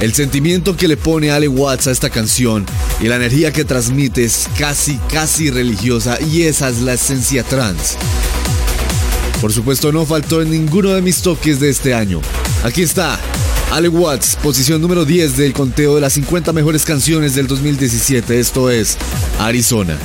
el 0.00 0.14
sentimiento 0.14 0.74
que 0.74 0.88
le 0.88 0.96
pone 0.96 1.30
Allen 1.30 1.52
Watts 1.54 1.86
a 1.86 1.90
esta 1.90 2.08
canción 2.08 2.64
y 2.98 3.08
la 3.08 3.16
energía 3.16 3.52
que 3.52 3.66
transmite 3.66 4.24
es 4.24 4.48
casi, 4.58 4.98
casi 5.12 5.50
religiosa 5.50 6.18
y 6.32 6.44
esa 6.44 6.70
es 6.70 6.80
la 6.80 6.94
esencia 6.94 7.42
trance. 7.42 7.98
Por 9.42 9.52
supuesto 9.52 9.92
no 9.92 10.06
faltó 10.06 10.40
en 10.40 10.50
ninguno 10.50 10.94
de 10.94 11.02
mis 11.02 11.20
toques 11.20 11.60
de 11.60 11.68
este 11.68 11.92
año. 11.92 12.22
Aquí 12.64 12.80
está, 12.80 13.20
Ale 13.70 13.88
Watts, 13.88 14.36
posición 14.42 14.80
número 14.80 15.04
10 15.04 15.36
del 15.36 15.52
conteo 15.52 15.94
de 15.94 16.00
las 16.00 16.14
50 16.14 16.52
mejores 16.52 16.84
canciones 16.84 17.34
del 17.34 17.46
2017. 17.46 18.40
Esto 18.40 18.70
es 18.70 18.96
Arizona. 19.38 19.98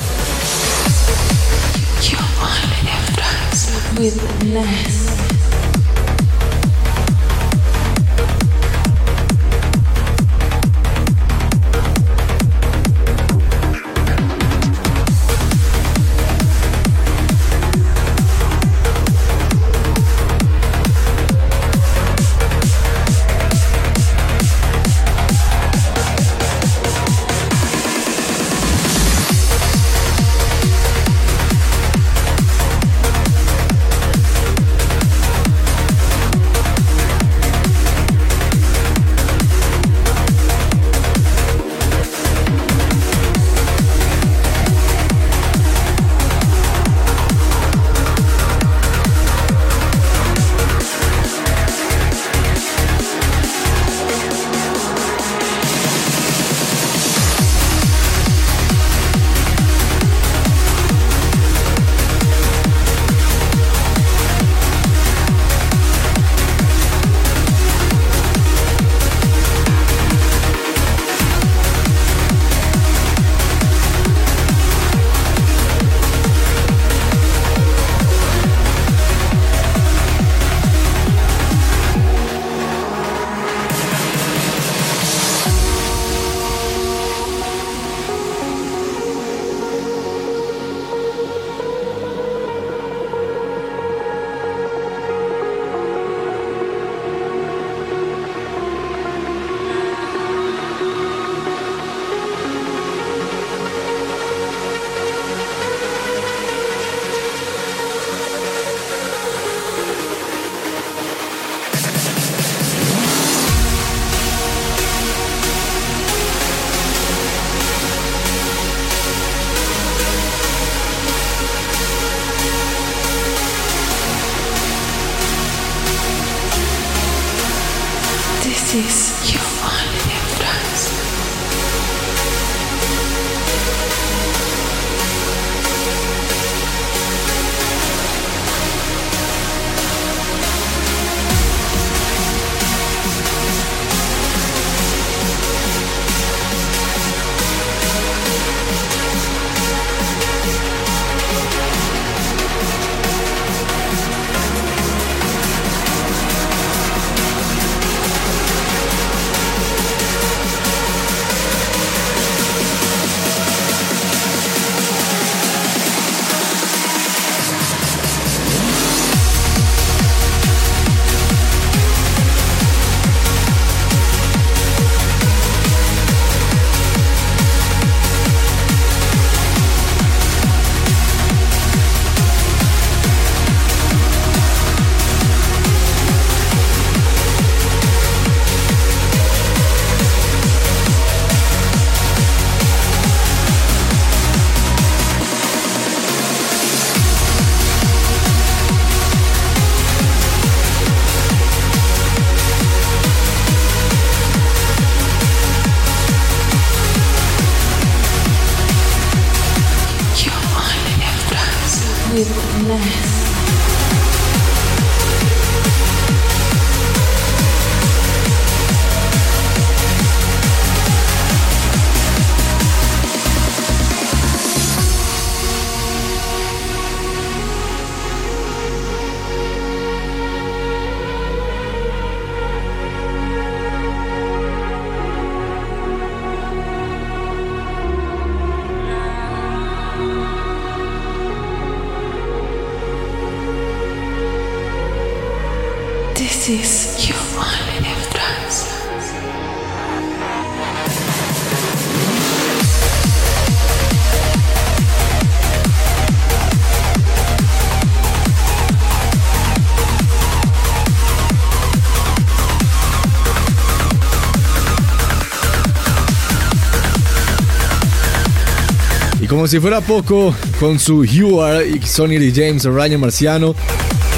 Como 269.44 269.50
si 269.50 269.60
fuera 269.60 269.82
poco, 269.82 270.34
con 270.58 270.78
su 270.78 271.04
You 271.04 271.42
Are 271.42 271.78
Sonny 271.86 272.18
Lee 272.18 272.32
James, 272.34 272.64
Ryan 272.64 272.98
Marciano, 272.98 273.54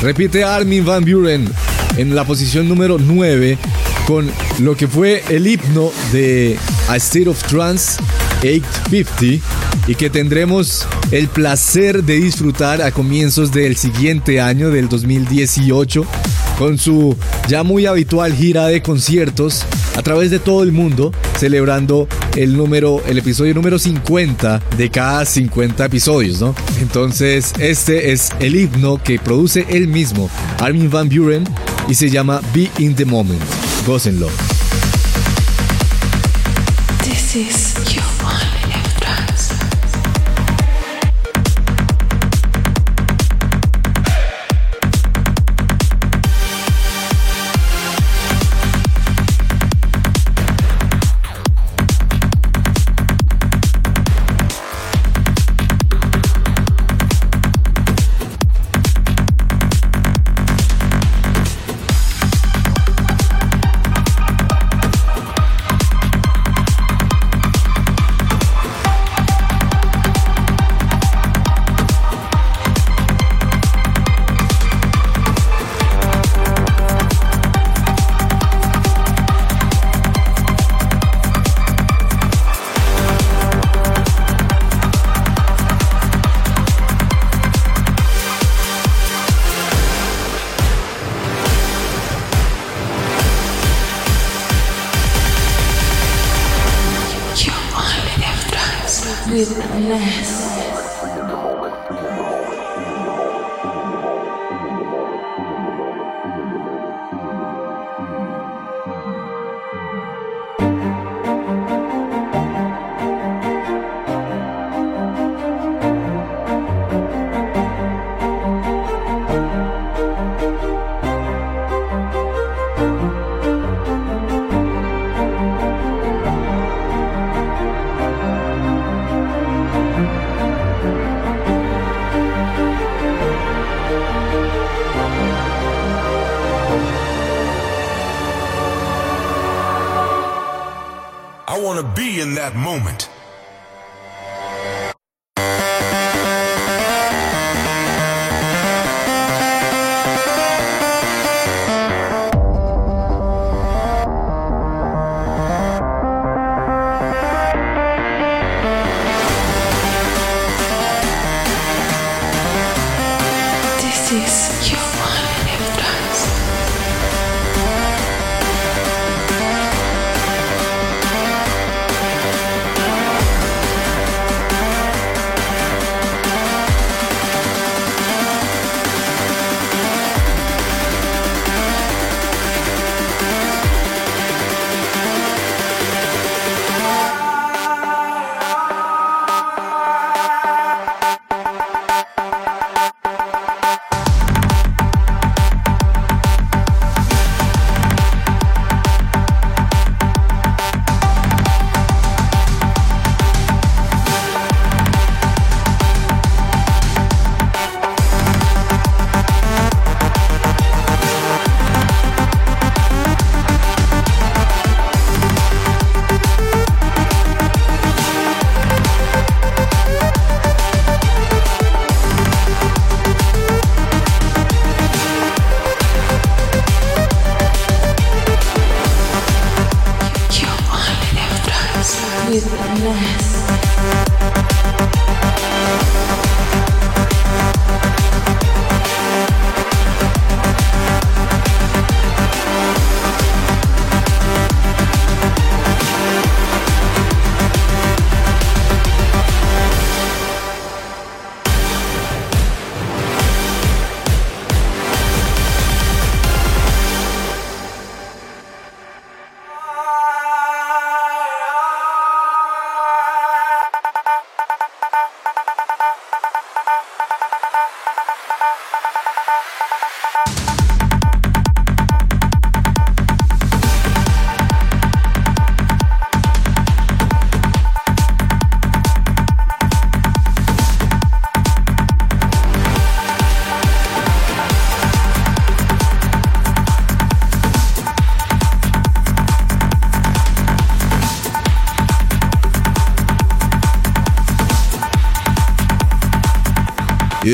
repite 0.01 0.44
Armin 0.44 0.85
Van 0.85 1.05
Buren 1.05 1.51
en 1.97 2.15
la 2.15 2.24
posición 2.24 2.69
número 2.69 2.97
9 2.97 3.59
con 4.07 4.31
lo 4.61 4.77
que 4.77 4.86
fue 4.86 5.24
el 5.28 5.48
himno 5.48 5.90
de 6.12 6.57
A 6.89 6.94
State 6.98 7.28
of 7.28 7.43
Trance 7.43 8.01
850 8.39 9.44
y 9.89 9.97
que 9.97 10.11
tendremos 10.11 10.86
el 11.11 11.27
placer 11.27 12.05
de 12.05 12.20
disfrutar 12.20 12.81
a 12.81 12.93
comienzos 12.93 13.51
del 13.51 13.74
siguiente 13.74 14.40
año, 14.40 14.70
del 14.70 14.89
2018, 14.89 16.07
con 16.57 16.78
su 16.78 17.16
ya 17.48 17.65
muy 17.65 17.86
habitual 17.86 18.32
gira 18.32 18.69
de 18.69 18.81
conciertos 18.81 19.66
a 19.97 20.02
través 20.02 20.31
de 20.31 20.39
todo 20.39 20.62
el 20.62 20.73
mundo, 20.73 21.12
celebrando 21.39 22.06
el 22.36 22.56
número, 22.56 23.02
el 23.06 23.18
episodio 23.18 23.55
número 23.55 23.78
50 23.78 24.60
de 24.77 24.90
cada 24.90 25.24
50 25.24 25.85
episodios, 25.86 26.40
¿no? 26.40 26.55
Entonces, 26.81 27.52
este 27.59 28.12
es 28.12 28.31
el 28.39 28.56
himno 28.56 29.02
que 29.02 29.18
produce 29.18 29.66
él 29.70 29.89
mismo, 29.89 30.28
Armin 30.59 30.90
Van 30.90 31.09
Buren, 31.09 31.44
y 31.89 31.94
se 31.94 32.10
llama 32.10 32.40
Be 32.55 32.70
in 32.78 32.94
the 32.94 33.05
Moment. 33.05 33.40
Gócenlo. 33.86 34.28
This 37.02 37.36
is 37.36 37.76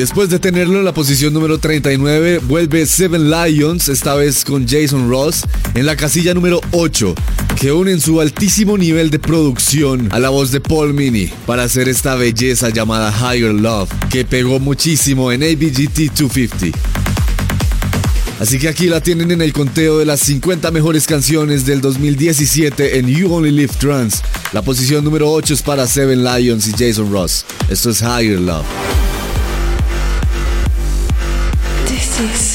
después 0.03 0.29
de 0.29 0.37
tenerlo 0.37 0.79
en 0.79 0.83
la 0.83 0.93
posición 0.93 1.33
número 1.33 1.59
39, 1.59 2.39
vuelve 2.39 2.85
Seven 2.85 3.29
Lions, 3.29 3.87
esta 3.87 4.15
vez 4.15 4.43
con 4.43 4.67
Jason 4.67 5.09
Ross, 5.09 5.43
en 5.75 5.85
la 5.85 5.95
casilla 5.95 6.33
número 6.33 6.59
8, 6.71 7.15
que 7.55 7.71
unen 7.71 8.01
su 8.01 8.19
altísimo 8.19 8.77
nivel 8.77 9.09
de 9.11 9.19
producción 9.19 10.09
a 10.11 10.19
la 10.19 10.27
voz 10.27 10.51
de 10.51 10.59
Paul 10.59 10.93
Mini 10.93 11.29
para 11.45 11.63
hacer 11.63 11.87
esta 11.87 12.15
belleza 12.15 12.67
llamada 12.69 13.13
Higher 13.17 13.53
Love, 13.53 13.89
que 14.11 14.25
pegó 14.25 14.59
muchísimo 14.59 15.31
en 15.31 15.41
ABGT 15.41 16.11
250. 16.19 16.77
Así 18.41 18.59
que 18.59 18.67
aquí 18.67 18.87
la 18.87 18.99
tienen 18.99 19.31
en 19.31 19.41
el 19.41 19.53
conteo 19.53 19.99
de 19.99 20.05
las 20.05 20.19
50 20.19 20.69
mejores 20.71 21.07
canciones 21.07 21.65
del 21.65 21.79
2017 21.79 22.99
en 22.99 23.07
You 23.07 23.33
Only 23.33 23.51
Live 23.51 23.75
Trance. 23.79 24.17
La 24.51 24.61
posición 24.61 25.05
número 25.05 25.31
8 25.31 25.53
es 25.53 25.61
para 25.61 25.87
Seven 25.87 26.25
Lions 26.25 26.67
y 26.67 26.71
Jason 26.71 27.09
Ross. 27.09 27.45
Esto 27.69 27.91
es 27.91 28.01
Higher 28.01 28.41
Love. 28.41 28.65
This 32.23 32.52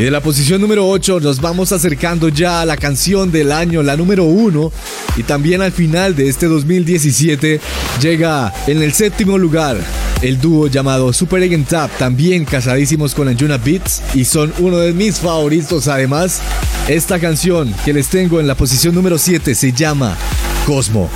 Y 0.00 0.04
de 0.04 0.10
la 0.10 0.22
posición 0.22 0.62
número 0.62 0.88
8 0.88 1.20
nos 1.20 1.42
vamos 1.42 1.72
acercando 1.72 2.30
ya 2.30 2.62
a 2.62 2.64
la 2.64 2.78
canción 2.78 3.30
del 3.30 3.52
año, 3.52 3.82
la 3.82 3.98
número 3.98 4.24
1. 4.24 4.72
Y 5.18 5.24
también 5.24 5.60
al 5.60 5.72
final 5.72 6.16
de 6.16 6.30
este 6.30 6.46
2017 6.46 7.60
llega 8.00 8.50
en 8.66 8.80
el 8.82 8.94
séptimo 8.94 9.36
lugar 9.36 9.76
el 10.22 10.40
dúo 10.40 10.68
llamado 10.68 11.12
Super 11.12 11.42
Egg 11.42 11.66
Tap, 11.66 11.90
también 11.98 12.46
casadísimos 12.46 13.14
con 13.14 13.28
Anjuna 13.28 13.58
Beats 13.58 14.00
y 14.14 14.24
son 14.24 14.54
uno 14.60 14.78
de 14.78 14.94
mis 14.94 15.18
favoritos. 15.18 15.86
Además, 15.86 16.40
esta 16.88 17.18
canción 17.18 17.70
que 17.84 17.92
les 17.92 18.08
tengo 18.08 18.40
en 18.40 18.46
la 18.46 18.54
posición 18.54 18.94
número 18.94 19.18
7 19.18 19.54
se 19.54 19.70
llama 19.70 20.16
Cosmo. 20.64 21.10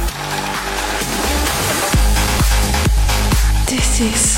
This 3.67 4.01
is 4.03 4.34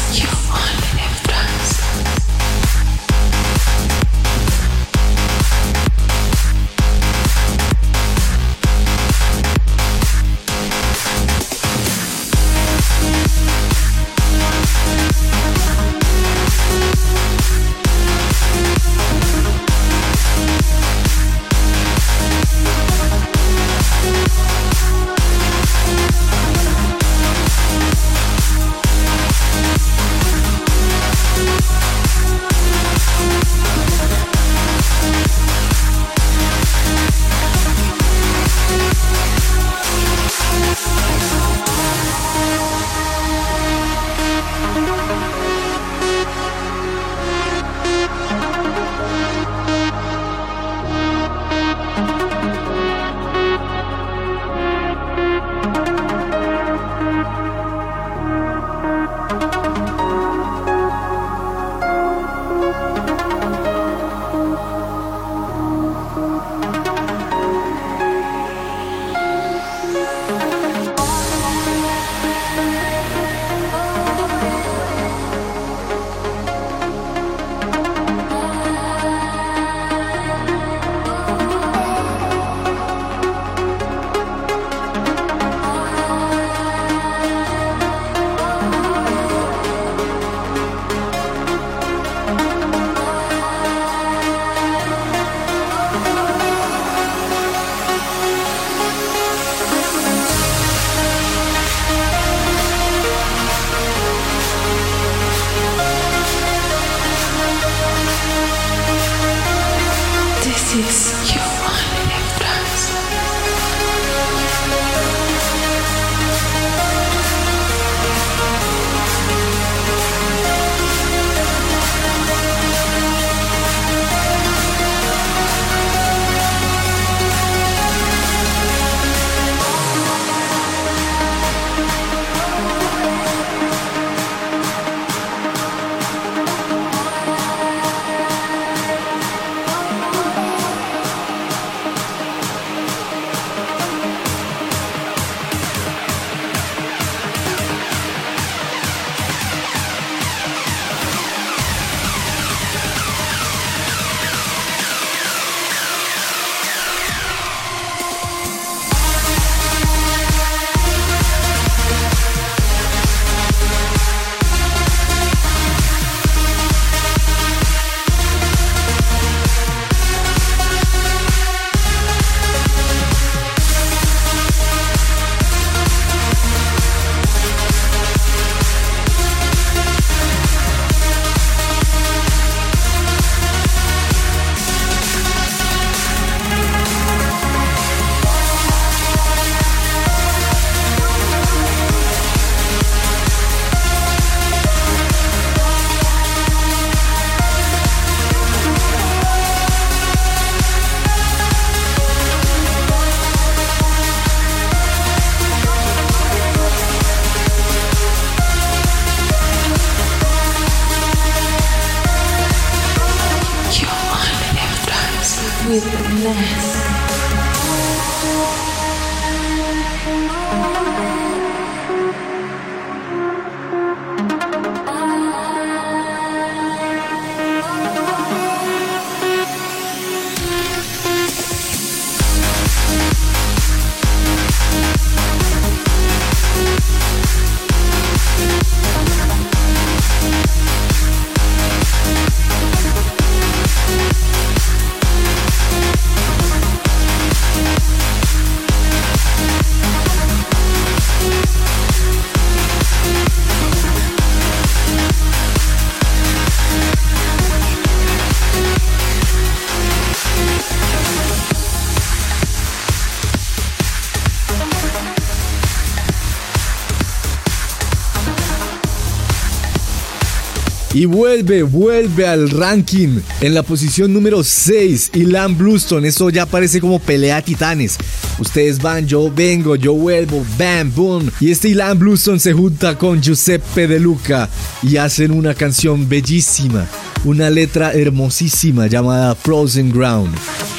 Vuelve, 271.07 271.63
vuelve 271.63 272.27
al 272.27 272.51
ranking 272.51 273.21
en 273.41 273.55
la 273.55 273.63
posición 273.63 274.13
número 274.13 274.43
6. 274.43 275.11
Ilan 275.15 275.57
Bluestone, 275.57 276.09
eso 276.09 276.31
ya 276.31 276.47
parece 276.47 276.81
como 276.81 276.99
pelea 276.99 277.43
titanes. 277.43 277.97
Ustedes 278.39 278.81
van, 278.81 279.07
yo 279.07 279.31
vengo, 279.33 279.77
yo 279.77 279.95
vuelvo, 279.95 280.45
bam, 280.59 280.93
boom. 280.95 281.31
Y 281.41 281.51
este 281.51 281.69
Ilan 281.69 281.99
Bluestone 281.99 282.39
se 282.39 282.53
junta 282.53 282.99
con 282.99 283.23
Giuseppe 283.23 283.87
De 283.87 284.01
Luca 284.01 284.49
y 284.83 284.97
hacen 284.97 285.31
una 285.31 285.55
canción 285.55 286.09
bellísima, 286.09 286.87
una 287.25 287.51
letra 287.51 287.93
hermosísima 287.93 288.87
llamada 288.87 289.35
Frozen 289.35 289.91
Ground. 289.91 290.35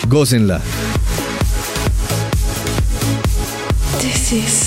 Gócenla. 0.07 0.61
This 3.99 4.31
is 4.31 4.66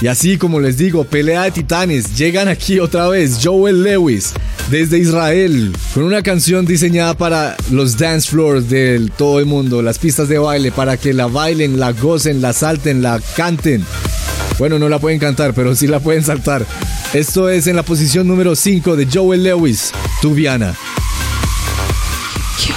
Y 0.00 0.06
así 0.06 0.38
como 0.38 0.60
les 0.60 0.78
digo, 0.78 1.04
pelea 1.04 1.42
de 1.42 1.50
titanes, 1.50 2.16
llegan 2.16 2.48
aquí 2.48 2.80
otra 2.80 3.08
vez 3.08 3.38
Joel 3.42 3.82
Lewis 3.82 4.32
desde 4.70 4.98
Israel 4.98 5.76
con 5.92 6.04
una 6.04 6.22
canción 6.22 6.64
diseñada 6.64 7.14
para 7.14 7.54
los 7.70 7.98
dance 7.98 8.30
floors 8.30 8.70
de 8.70 9.10
todo 9.18 9.40
el 9.40 9.46
mundo, 9.46 9.82
las 9.82 9.98
pistas 9.98 10.28
de 10.28 10.38
baile, 10.38 10.72
para 10.72 10.96
que 10.96 11.12
la 11.12 11.26
bailen, 11.26 11.78
la 11.78 11.92
gocen, 11.92 12.40
la 12.40 12.54
salten, 12.54 13.02
la 13.02 13.20
canten. 13.36 13.84
Bueno, 14.58 14.78
no 14.78 14.88
la 14.88 14.98
pueden 14.98 15.18
cantar, 15.18 15.52
pero 15.52 15.74
sí 15.74 15.86
la 15.86 16.00
pueden 16.00 16.24
saltar. 16.24 16.64
Esto 17.12 17.50
es 17.50 17.66
en 17.66 17.76
la 17.76 17.82
posición 17.82 18.26
número 18.26 18.56
5 18.56 18.96
de 18.96 19.06
Joel 19.12 19.42
Lewis, 19.42 19.92
Tubiana. 20.22 20.74
You 22.66 22.74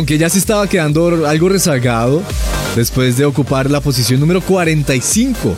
aunque 0.00 0.16
ya 0.16 0.30
se 0.30 0.38
estaba 0.38 0.66
quedando 0.66 1.26
algo 1.26 1.50
rezagado, 1.50 2.22
después 2.74 3.18
de 3.18 3.26
ocupar 3.26 3.70
la 3.70 3.82
posición 3.82 4.18
número 4.18 4.40
45, 4.40 5.54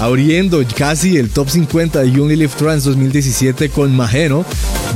abriendo 0.00 0.60
casi 0.76 1.16
el 1.16 1.30
top 1.30 1.48
50 1.48 2.00
de 2.00 2.10
You 2.10 2.24
Only 2.24 2.34
Live 2.34 2.54
Trance 2.58 2.88
2017 2.88 3.68
con 3.68 3.94
Majeno, 3.94 4.44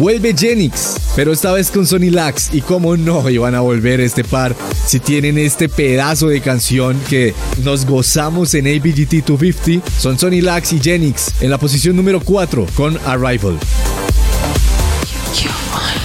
vuelve 0.01 0.35
Genix, 0.37 0.97
pero 1.15 1.31
esta 1.31 1.53
vez 1.53 1.71
con 1.71 1.87
Sony 1.87 2.11
Lax. 2.11 2.53
Y 2.53 2.61
cómo 2.61 2.97
no 2.97 3.31
iban 3.31 3.55
a 3.55 3.61
volver 3.61 4.01
este 4.01 4.25
par 4.25 4.57
si 4.85 4.99
tienen 4.99 5.39
este 5.39 5.69
pedazo 5.69 6.27
de 6.27 6.41
canción 6.41 6.99
que 7.09 7.35
nos 7.63 7.87
gozamos 7.87 8.53
en 8.55 8.67
ABGT 8.67 9.25
250. 9.25 9.89
Son 9.97 10.19
Sony 10.19 10.43
Lax 10.43 10.73
y 10.73 10.81
Genix 10.81 11.35
en 11.41 11.51
la 11.51 11.59
posición 11.59 11.95
número 11.95 12.21
4 12.21 12.67
con 12.75 12.99
Arrival. 13.07 13.61
You 15.35 15.49
only 15.73 16.03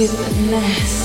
with 0.00 0.50
mess. 0.50 0.99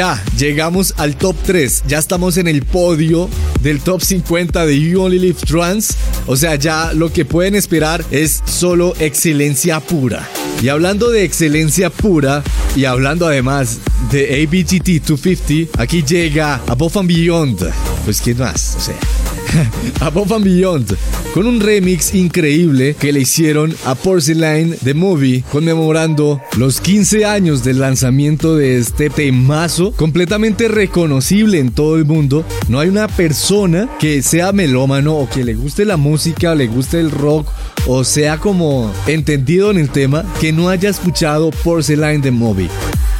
Ya, 0.00 0.24
llegamos 0.38 0.94
al 0.96 1.14
top 1.14 1.36
3. 1.44 1.82
Ya 1.86 1.98
estamos 1.98 2.38
en 2.38 2.48
el 2.48 2.62
podio 2.62 3.28
del 3.60 3.80
top 3.80 4.00
50 4.00 4.64
de 4.64 4.80
You 4.80 5.02
Only 5.02 5.18
Live 5.18 5.40
Trans. 5.46 5.94
O 6.26 6.36
sea, 6.36 6.54
ya 6.54 6.94
lo 6.94 7.12
que 7.12 7.26
pueden 7.26 7.54
esperar 7.54 8.02
es 8.10 8.42
solo 8.46 8.94
excelencia 8.98 9.78
pura. 9.80 10.26
Y 10.62 10.70
hablando 10.70 11.10
de 11.10 11.24
excelencia 11.24 11.90
pura, 11.90 12.42
y 12.74 12.86
hablando 12.86 13.26
además 13.26 13.76
de 14.10 14.42
ABGT 14.42 15.06
250, 15.06 15.82
aquí 15.82 16.02
llega 16.02 16.62
Above 16.66 16.96
and 16.96 17.08
Beyond. 17.08 17.70
Pues, 18.06 18.22
¿quién 18.22 18.38
más? 18.38 18.76
O 18.78 18.80
sea. 18.80 19.19
Above 20.00 20.32
and 20.32 20.44
Beyond, 20.44 20.96
con 21.34 21.46
un 21.46 21.60
remix 21.60 22.14
increíble 22.14 22.94
que 22.98 23.12
le 23.12 23.20
hicieron 23.20 23.74
a 23.84 23.94
Porcelain 23.94 24.76
The 24.82 24.94
Movie, 24.94 25.44
conmemorando 25.50 26.40
los 26.56 26.80
15 26.80 27.24
años 27.24 27.64
del 27.64 27.80
lanzamiento 27.80 28.56
de 28.56 28.78
este 28.78 29.10
temazo, 29.10 29.92
completamente 29.92 30.68
reconocible 30.68 31.58
en 31.58 31.70
todo 31.70 31.96
el 31.96 32.04
mundo. 32.04 32.44
No 32.68 32.80
hay 32.80 32.88
una 32.88 33.08
persona 33.08 33.88
que 33.98 34.22
sea 34.22 34.52
melómano 34.52 35.16
o 35.16 35.28
que 35.28 35.44
le 35.44 35.54
guste 35.54 35.84
la 35.84 35.96
música, 35.96 36.54
le 36.54 36.66
guste 36.66 37.00
el 37.00 37.10
rock 37.10 37.48
o 37.86 38.04
sea 38.04 38.38
como 38.38 38.92
entendido 39.06 39.70
en 39.70 39.78
el 39.78 39.88
tema 39.88 40.24
que 40.40 40.52
no 40.52 40.68
haya 40.68 40.90
escuchado 40.90 41.50
Porcelain 41.50 42.20
The 42.20 42.30
Movie. 42.30 42.68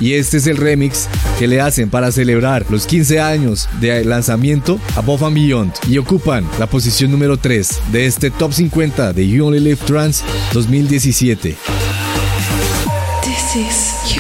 Y 0.01 0.15
este 0.15 0.39
es 0.39 0.47
el 0.47 0.57
remix 0.57 1.09
que 1.39 1.47
le 1.47 1.61
hacen 1.61 1.91
para 1.91 2.11
celebrar 2.11 2.65
los 2.71 2.87
15 2.87 3.21
años 3.21 3.69
de 3.81 4.05
lanzamiento 4.05 4.81
Above 4.97 5.25
and 5.25 5.35
Beyond 5.35 5.73
y 5.89 5.99
ocupan 5.99 6.47
la 6.59 6.67
posición 6.67 7.11
número 7.11 7.37
3 7.37 7.81
de 7.93 8.07
este 8.07 8.31
top 8.31 8.53
50 8.53 9.13
de 9.13 9.29
You 9.29 9.47
Only 9.47 9.61
Live 9.61 9.81
Trans 9.87 10.25
2017. 10.53 11.57
This 13.23 13.57
is 13.57 14.15
You 14.15 14.20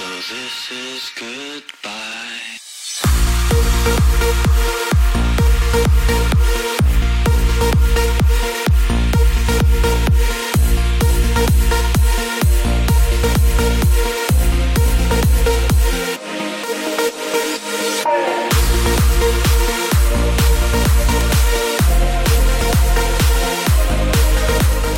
So 0.00 0.06
this 0.08 0.72
is 0.72 1.12
goodbye. 1.14 2.29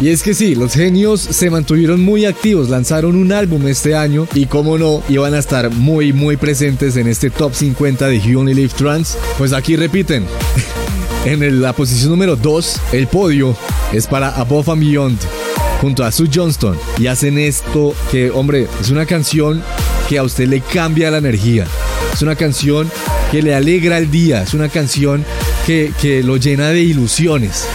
Y 0.02 0.08
es 0.08 0.24
que 0.24 0.34
sí, 0.34 0.56
los 0.56 0.72
genios 0.72 1.20
se 1.20 1.48
mantuvieron 1.48 2.02
muy 2.02 2.24
activos, 2.24 2.68
lanzaron 2.68 3.14
un 3.14 3.30
álbum 3.30 3.68
este 3.68 3.94
año 3.94 4.26
y 4.34 4.46
como 4.46 4.76
no, 4.76 5.00
iban 5.08 5.32
a 5.32 5.38
estar 5.38 5.70
muy 5.70 6.12
muy 6.12 6.36
presentes 6.36 6.96
en 6.96 7.06
este 7.06 7.30
top 7.30 7.54
50 7.54 8.08
de 8.08 8.20
You 8.20 8.40
Only 8.40 8.52
Live 8.52 8.72
Trans. 8.76 9.16
Pues 9.38 9.52
aquí 9.52 9.76
repiten. 9.76 10.26
En 11.24 11.62
la 11.62 11.72
posición 11.72 12.10
número 12.10 12.34
2, 12.34 12.80
el 12.94 13.06
podio 13.06 13.56
es 13.92 14.08
para 14.08 14.30
Above 14.30 14.70
and 14.70 14.82
Beyond 14.82 15.18
junto 15.80 16.02
a 16.02 16.10
Sue 16.10 16.28
Johnston 16.34 16.76
y 16.98 17.06
hacen 17.06 17.38
esto 17.38 17.94
que, 18.10 18.28
hombre, 18.32 18.66
es 18.80 18.90
una 18.90 19.06
canción 19.06 19.62
que 20.08 20.18
a 20.18 20.24
usted 20.24 20.48
le 20.48 20.62
cambia 20.62 21.12
la 21.12 21.18
energía. 21.18 21.68
Es 22.12 22.22
una 22.22 22.34
canción 22.34 22.90
que 23.30 23.40
le 23.40 23.54
alegra 23.54 23.98
el 23.98 24.10
día, 24.10 24.42
es 24.42 24.52
una 24.52 24.68
canción 24.68 25.24
que, 25.64 25.92
que 26.02 26.24
lo 26.24 26.38
llena 26.38 26.70
de 26.70 26.82
ilusiones 26.82 27.68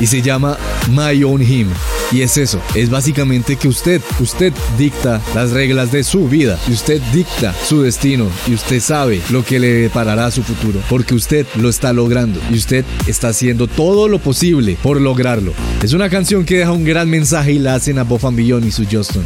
y 0.00 0.06
se 0.06 0.22
llama 0.22 0.56
My 0.90 1.22
Own 1.24 1.42
Him. 1.42 1.68
Y 2.10 2.22
es 2.22 2.38
eso, 2.38 2.60
es 2.74 2.88
básicamente 2.88 3.56
que 3.56 3.68
usted, 3.68 4.00
usted 4.18 4.52
dicta 4.78 5.20
las 5.34 5.50
reglas 5.50 5.92
de 5.92 6.02
su 6.04 6.26
vida 6.26 6.58
y 6.66 6.72
usted 6.72 7.02
dicta 7.12 7.54
su 7.66 7.82
destino 7.82 8.30
y 8.46 8.54
usted 8.54 8.80
sabe 8.80 9.20
lo 9.28 9.44
que 9.44 9.58
le 9.58 9.72
deparará 9.74 10.30
su 10.30 10.42
futuro, 10.42 10.80
porque 10.88 11.14
usted 11.14 11.46
lo 11.56 11.68
está 11.68 11.92
logrando 11.92 12.40
y 12.50 12.54
usted 12.54 12.84
está 13.06 13.28
haciendo 13.28 13.66
todo 13.66 14.08
lo 14.08 14.20
posible 14.20 14.78
por 14.82 15.00
lograrlo. 15.00 15.52
Es 15.82 15.92
una 15.92 16.08
canción 16.08 16.46
que 16.46 16.58
deja 16.58 16.72
un 16.72 16.84
gran 16.84 17.10
mensaje 17.10 17.52
y 17.52 17.58
la 17.58 17.74
hacen 17.74 17.98
a 17.98 18.04
Bob 18.04 18.34
Beyond 18.34 18.64
y 18.64 18.72
su 18.72 18.86
Justin. 18.90 19.24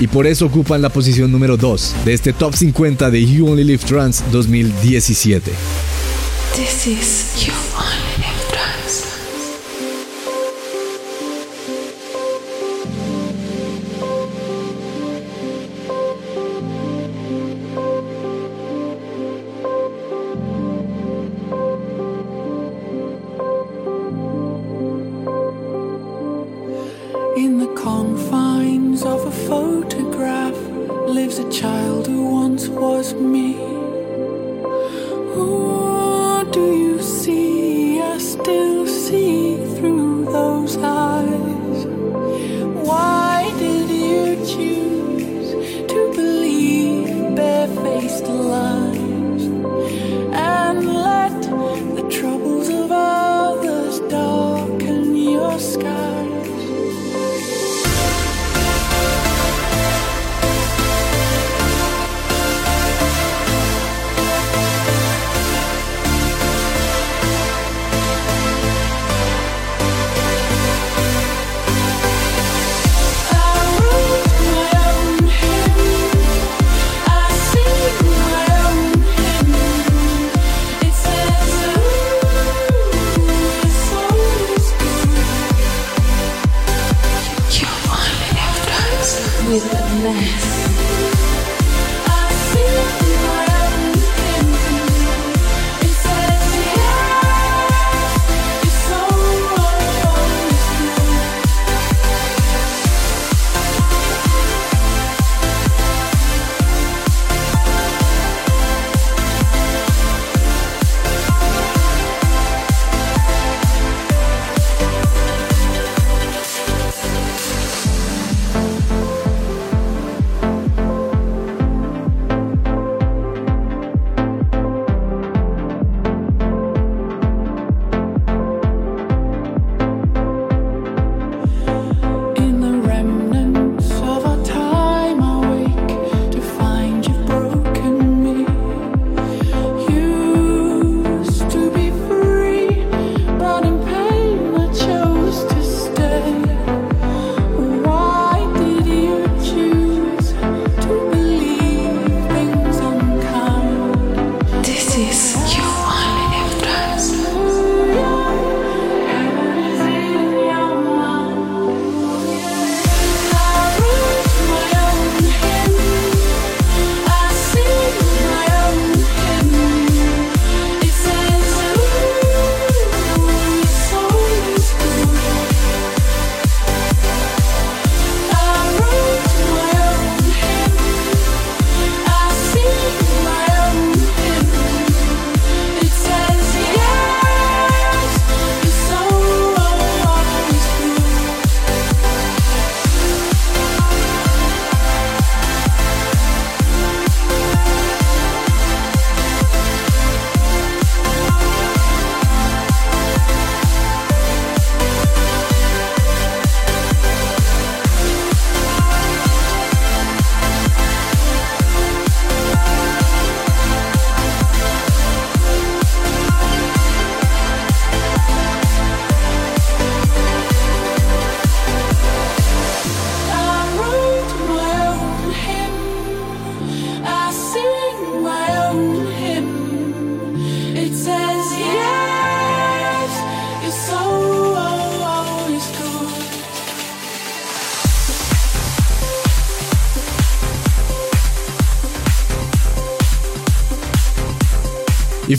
Y 0.00 0.06
por 0.06 0.26
eso 0.26 0.46
ocupan 0.46 0.82
la 0.82 0.88
posición 0.88 1.30
número 1.30 1.56
2 1.56 1.94
de 2.04 2.14
este 2.14 2.32
top 2.32 2.54
50 2.54 3.10
de 3.10 3.26
You 3.26 3.46
Only 3.48 3.64
Live 3.64 3.84
Trans 3.84 4.24
2017. 4.32 5.52
This 6.56 6.86
is 6.86 7.46
You 7.46 7.52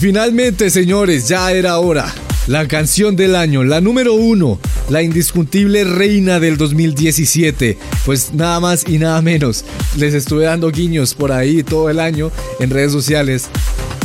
finalmente, 0.05 0.69
señores, 0.69 1.27
ya 1.27 1.51
era 1.51 1.79
hora. 1.79 2.13
La 2.45 2.67
canción 2.67 3.15
del 3.15 3.35
año, 3.35 3.63
la 3.63 3.81
número 3.81 4.13
uno, 4.13 4.59
la 4.87 5.01
indiscutible 5.01 5.83
reina 5.83 6.39
del 6.39 6.57
2017. 6.57 7.75
Pues 8.05 8.31
nada 8.31 8.59
más 8.59 8.87
y 8.87 8.99
nada 8.99 9.19
menos. 9.23 9.65
Les 9.97 10.13
estuve 10.13 10.43
dando 10.43 10.69
guiños 10.69 11.15
por 11.15 11.31
ahí 11.31 11.63
todo 11.63 11.89
el 11.89 11.99
año 11.99 12.31
en 12.59 12.69
redes 12.69 12.91
sociales. 12.91 13.47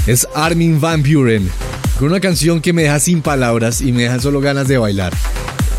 Es 0.06 0.26
Armin 0.34 0.80
Van 0.80 1.02
Buren. 1.02 1.50
Con 1.98 2.08
una 2.08 2.20
canción 2.20 2.62
que 2.62 2.72
me 2.72 2.84
deja 2.84 2.98
sin 2.98 3.20
palabras 3.20 3.82
y 3.82 3.92
me 3.92 4.04
deja 4.04 4.20
solo 4.20 4.40
ganas 4.40 4.68
de 4.68 4.78
bailar. 4.78 5.12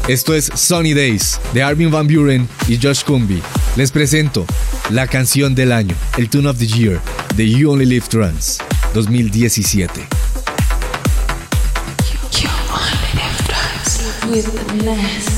Esto 0.07 0.35
es 0.35 0.52
Sunny 0.53 0.93
Days 0.93 1.39
de 1.56 1.64
Armin 1.64 1.89
Van 1.89 2.07
Buren 2.07 2.48
y 2.68 2.77
Josh 2.77 3.03
Cumby. 3.06 3.41
Les 3.76 3.89
presento 3.89 4.45
la 4.91 5.07
canción 5.07 5.56
del 5.56 5.72
año, 5.72 5.95
el 6.19 6.30
Tune 6.30 6.48
of 6.48 6.60
the 6.60 6.68
Year 6.68 7.02
de 7.35 7.49
You 7.49 7.72
Only 7.72 7.88
Live 7.88 8.06
Trans. 8.07 8.60
2017. 8.93 10.07
You, 14.34 15.31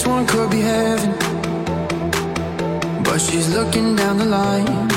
This 0.00 0.08
one 0.08 0.26
could 0.26 0.50
be 0.50 0.62
heaven. 0.62 1.12
But 3.04 3.18
she's 3.20 3.54
looking 3.54 3.96
down 3.96 4.16
the 4.16 4.24
line. 4.24 4.88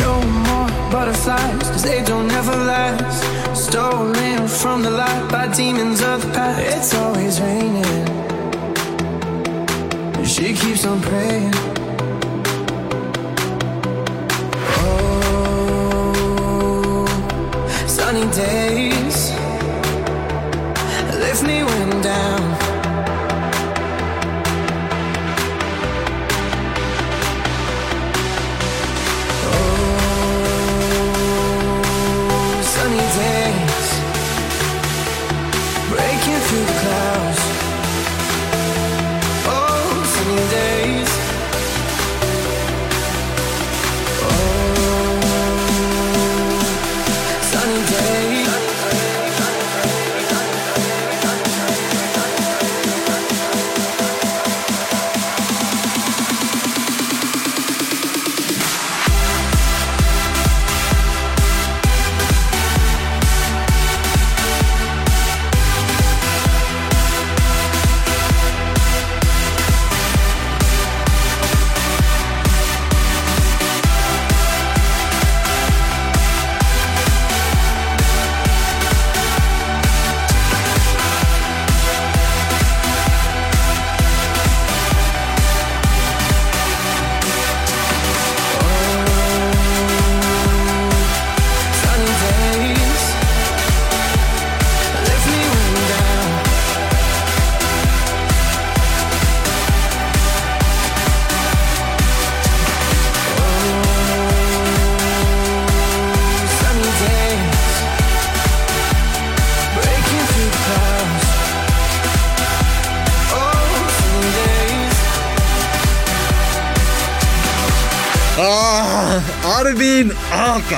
No 0.00 0.20
more 0.46 0.68
butterflies, 0.90 1.62
cause 1.70 1.84
they 1.84 2.02
don't 2.02 2.28
ever 2.32 2.56
last. 2.56 3.22
Stolen 3.54 4.48
from 4.48 4.82
the 4.82 4.90
light 4.90 5.28
by 5.30 5.46
demons 5.54 6.02
of 6.02 6.22
the 6.22 6.32
past. 6.32 6.60
It's 6.76 6.92
always 6.92 7.40
raining. 7.40 7.84
She 10.24 10.54
keeps 10.54 10.84
on 10.84 11.00
praying. 11.02 11.54
Oh, 15.38 17.06
sunny 17.86 18.26
days 18.32 19.36
lift 21.36 21.42
me 21.42 21.75
down. 22.06 22.45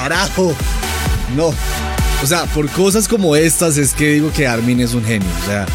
Carajo! 0.08 0.56
No. 1.36 1.52
O 2.22 2.26
sea, 2.26 2.46
por 2.46 2.68
cosas 2.70 3.06
como 3.06 3.36
estas 3.36 3.76
es 3.76 3.92
que 3.92 4.12
digo 4.12 4.32
que 4.32 4.46
Armin 4.46 4.80
es 4.80 4.94
un 4.94 5.04
genio. 5.04 5.28
O 5.42 5.46
sea, 5.46 5.66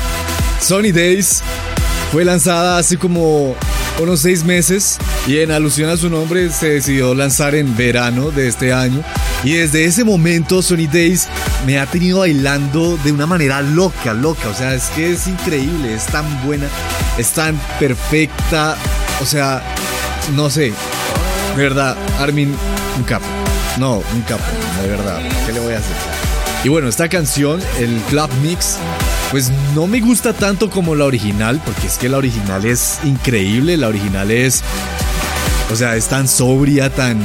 Sunny 0.59 0.91
Days 0.91 1.41
fue 2.11 2.25
lanzada 2.25 2.79
hace 2.79 2.97
como 2.97 3.55
unos 4.01 4.21
seis 4.21 4.43
meses 4.43 4.97
y 5.27 5.37
en 5.37 5.51
alusión 5.51 5.89
a 5.89 5.97
su 5.97 6.09
nombre 6.09 6.49
se 6.49 6.69
decidió 6.69 7.13
lanzar 7.13 7.53
en 7.53 7.77
verano 7.77 8.31
de 8.31 8.47
este 8.47 8.73
año. 8.73 9.03
Y 9.43 9.53
desde 9.53 9.85
ese 9.85 10.03
momento 10.03 10.63
Sunny 10.63 10.87
Days 10.87 11.27
me 11.67 11.77
ha 11.77 11.85
tenido 11.85 12.19
bailando 12.19 12.97
de 13.03 13.11
una 13.11 13.27
manera 13.27 13.61
loca, 13.61 14.13
loca. 14.13 14.49
O 14.49 14.53
sea, 14.55 14.73
es 14.73 14.85
que 14.95 15.11
es 15.11 15.27
increíble, 15.27 15.93
es 15.93 16.07
tan 16.07 16.25
buena, 16.43 16.67
es 17.19 17.29
tan 17.31 17.55
perfecta. 17.79 18.75
O 19.21 19.25
sea, 19.25 19.61
no 20.35 20.49
sé, 20.49 20.73
de 21.55 21.61
verdad, 21.61 21.95
Armin, 22.19 22.53
un 22.97 23.03
capo. 23.03 23.42
No, 23.77 24.03
un 24.13 24.21
capo, 24.21 24.43
de 24.81 24.87
verdad. 24.87 25.19
¿Qué 25.45 25.51
le 25.53 25.59
voy 25.59 25.73
a 25.73 25.77
hacer? 25.77 25.95
Y 26.63 26.69
bueno, 26.69 26.87
esta 26.87 27.09
canción, 27.09 27.59
el 27.79 27.99
Club 28.09 28.29
Mix, 28.41 28.77
pues 29.31 29.51
no 29.75 29.87
me 29.87 29.99
gusta 29.99 30.31
tanto 30.31 30.69
como 30.69 30.95
la 30.95 31.05
original, 31.05 31.59
porque 31.65 31.87
es 31.87 31.97
que 31.97 32.07
la 32.07 32.17
original 32.17 32.63
es 32.65 32.99
increíble, 33.03 33.75
la 33.75 33.87
original 33.89 34.31
es, 34.31 34.61
o 35.71 35.75
sea, 35.75 35.95
es 35.95 36.05
tan 36.05 36.27
sobria, 36.27 36.89
tan, 36.89 37.19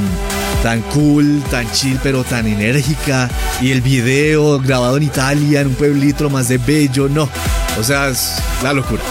tan 0.63 0.81
cool, 0.81 1.41
tan 1.51 1.71
chill, 1.71 1.99
pero 2.03 2.23
tan 2.23 2.47
enérgica. 2.47 3.29
Y 3.61 3.71
el 3.71 3.81
video 3.81 4.59
grabado 4.59 4.97
en 4.97 5.03
Italia, 5.03 5.61
en 5.61 5.67
un 5.67 5.75
pueblito 5.75 6.29
más 6.29 6.49
de 6.49 6.57
bello, 6.57 7.07
no. 7.07 7.29
O 7.79 7.83
sea, 7.83 8.09
es 8.09 8.41
la 8.63 8.73
locura. 8.73 9.03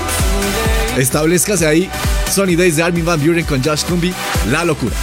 Establezcase 0.98 1.66
ahí 1.66 1.88
Sunny 2.34 2.56
Days 2.56 2.76
de 2.76 2.82
Armin 2.82 3.04
Van 3.04 3.24
Buren 3.24 3.44
con 3.46 3.62
Josh 3.62 3.84
Kumbi, 3.84 4.12
la 4.50 4.64
locura. 4.64 4.96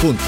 Punto. 0.00 0.22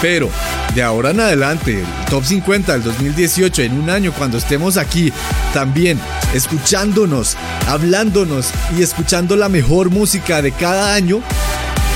Pero 0.00 0.30
de 0.74 0.82
ahora 0.82 1.10
en 1.10 1.20
adelante, 1.20 1.80
el 1.80 2.10
top 2.10 2.24
50 2.24 2.72
del 2.72 2.82
2018, 2.82 3.62
en 3.62 3.80
un 3.80 3.90
año 3.90 4.12
cuando 4.12 4.38
estemos 4.38 4.76
aquí, 4.76 5.12
también 5.52 5.98
escuchándonos, 6.34 7.36
hablándonos 7.68 8.50
y 8.76 8.82
escuchando 8.82 9.36
la 9.36 9.48
mejor 9.48 9.90
música 9.90 10.42
de 10.42 10.52
cada 10.52 10.94
año, 10.94 11.20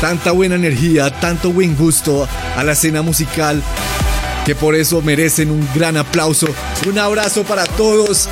tanta 0.00 0.30
buena 0.30 0.54
energía, 0.54 1.10
tanto 1.10 1.50
buen 1.50 1.76
gusto 1.76 2.28
a 2.56 2.62
la 2.62 2.72
escena 2.72 3.02
musical, 3.02 3.60
que 4.48 4.54
por 4.54 4.74
eso 4.74 5.02
merecen 5.02 5.50
un 5.50 5.68
gran 5.74 5.98
aplauso. 5.98 6.46
Un 6.86 6.98
abrazo 6.98 7.44
para 7.44 7.66
todos 7.66 8.30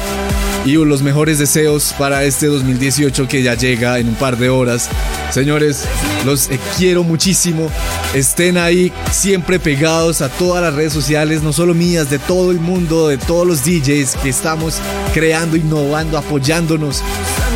y 0.65 0.73
los 0.73 1.03
mejores 1.03 1.39
deseos 1.39 1.95
para 1.99 2.25
este 2.25 2.47
2018 2.47 3.29
que 3.29 3.43
ya 3.43 3.53
llega 3.53 3.99
en 3.99 4.09
un 4.09 4.15
par 4.15 4.39
de 4.39 4.49
horas. 4.49 4.89
Señores, 5.31 5.85
los 6.25 6.49
eh, 6.49 6.59
quiero 6.79 7.05
muchísimo. 7.05 7.71
Estén 8.15 8.57
ahí 8.57 8.95
siempre 9.13 9.59
pegados 9.61 10.23
a 10.23 10.31
todas 10.31 10.63
las 10.63 10.73
redes 10.73 10.95
sociales, 10.95 11.43
no 11.43 11.53
solo 11.53 11.75
mías, 11.75 12.09
de 12.09 12.19
todo 12.19 12.51
el 12.51 12.61
mundo, 12.61 13.09
de 13.09 13.19
todos 13.19 13.47
los 13.47 13.63
DJs 13.67 14.17
que 14.23 14.31
estamos 14.31 14.79
creando, 15.13 15.55
innovando, 15.55 16.17
apoyándonos. 16.17 17.03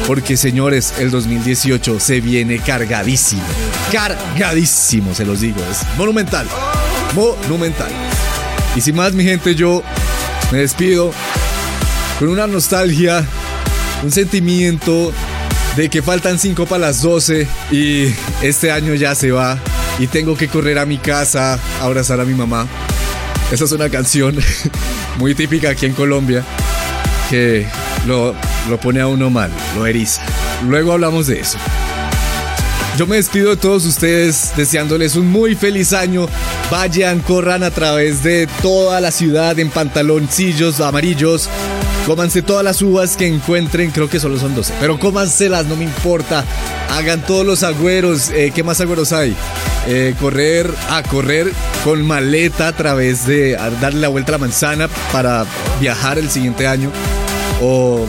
Porque 0.06 0.36
señores, 0.36 0.92
el 0.98 1.10
2018 1.10 1.98
se 1.98 2.20
viene 2.20 2.58
cargadísimo. 2.58 3.42
Cargadísimo, 3.90 5.14
se 5.14 5.24
los 5.24 5.40
digo. 5.40 5.62
Es 5.70 5.80
monumental. 5.96 6.46
Monumental. 7.14 8.09
Y 8.76 8.80
sin 8.80 8.96
más, 8.96 9.12
mi 9.12 9.24
gente, 9.24 9.54
yo 9.54 9.82
me 10.52 10.58
despido 10.58 11.12
con 12.18 12.28
una 12.28 12.46
nostalgia, 12.46 13.24
un 14.02 14.10
sentimiento 14.12 15.12
de 15.76 15.88
que 15.88 16.02
faltan 16.02 16.38
5 16.38 16.66
para 16.66 16.86
las 16.86 17.02
12 17.02 17.46
y 17.70 18.12
este 18.42 18.70
año 18.70 18.94
ya 18.94 19.14
se 19.14 19.30
va 19.30 19.58
y 19.98 20.06
tengo 20.06 20.36
que 20.36 20.48
correr 20.48 20.78
a 20.78 20.86
mi 20.86 20.98
casa 20.98 21.54
a 21.80 21.84
abrazar 21.84 22.20
a 22.20 22.24
mi 22.24 22.34
mamá. 22.34 22.66
Esa 23.50 23.64
es 23.64 23.72
una 23.72 23.88
canción 23.88 24.36
muy 25.18 25.34
típica 25.34 25.70
aquí 25.70 25.86
en 25.86 25.94
Colombia 25.94 26.44
que 27.28 27.66
lo, 28.06 28.34
lo 28.68 28.80
pone 28.80 29.00
a 29.00 29.06
uno 29.06 29.30
mal, 29.30 29.50
lo 29.76 29.86
eriza. 29.86 30.22
Luego 30.68 30.92
hablamos 30.92 31.26
de 31.26 31.40
eso. 31.40 31.58
Yo 32.96 33.06
me 33.06 33.16
despido 33.16 33.50
de 33.50 33.56
todos 33.56 33.86
ustedes 33.86 34.52
deseándoles 34.56 35.16
un 35.16 35.26
muy 35.26 35.54
feliz 35.54 35.92
año. 35.92 36.28
Vayan, 36.70 37.18
corran 37.20 37.64
a 37.64 37.70
través 37.70 38.22
de 38.22 38.46
toda 38.62 39.00
la 39.00 39.10
ciudad 39.10 39.58
en 39.58 39.70
pantaloncillos 39.70 40.80
amarillos. 40.80 41.48
Cómanse 42.06 42.42
todas 42.42 42.64
las 42.64 42.80
uvas 42.80 43.16
que 43.16 43.26
encuentren, 43.26 43.90
creo 43.90 44.08
que 44.08 44.20
solo 44.20 44.38
son 44.38 44.54
12, 44.54 44.74
pero 44.80 44.98
cómanselas, 44.98 45.66
no 45.66 45.76
me 45.76 45.84
importa. 45.84 46.44
Hagan 46.90 47.20
todos 47.22 47.44
los 47.44 47.62
agüeros. 47.62 48.30
eh, 48.30 48.52
¿Qué 48.54 48.62
más 48.62 48.80
agüeros 48.80 49.12
hay? 49.12 49.34
Eh, 49.86 50.14
correr, 50.20 50.70
a 50.90 51.02
correr 51.02 51.52
con 51.84 52.06
maleta 52.06 52.68
a 52.68 52.72
través 52.72 53.26
de 53.26 53.52
darle 53.80 54.00
la 54.00 54.08
vuelta 54.08 54.30
a 54.30 54.34
la 54.34 54.38
manzana 54.38 54.88
para 55.12 55.44
viajar 55.80 56.18
el 56.18 56.30
siguiente 56.30 56.66
año. 56.66 56.90
O 57.60 58.06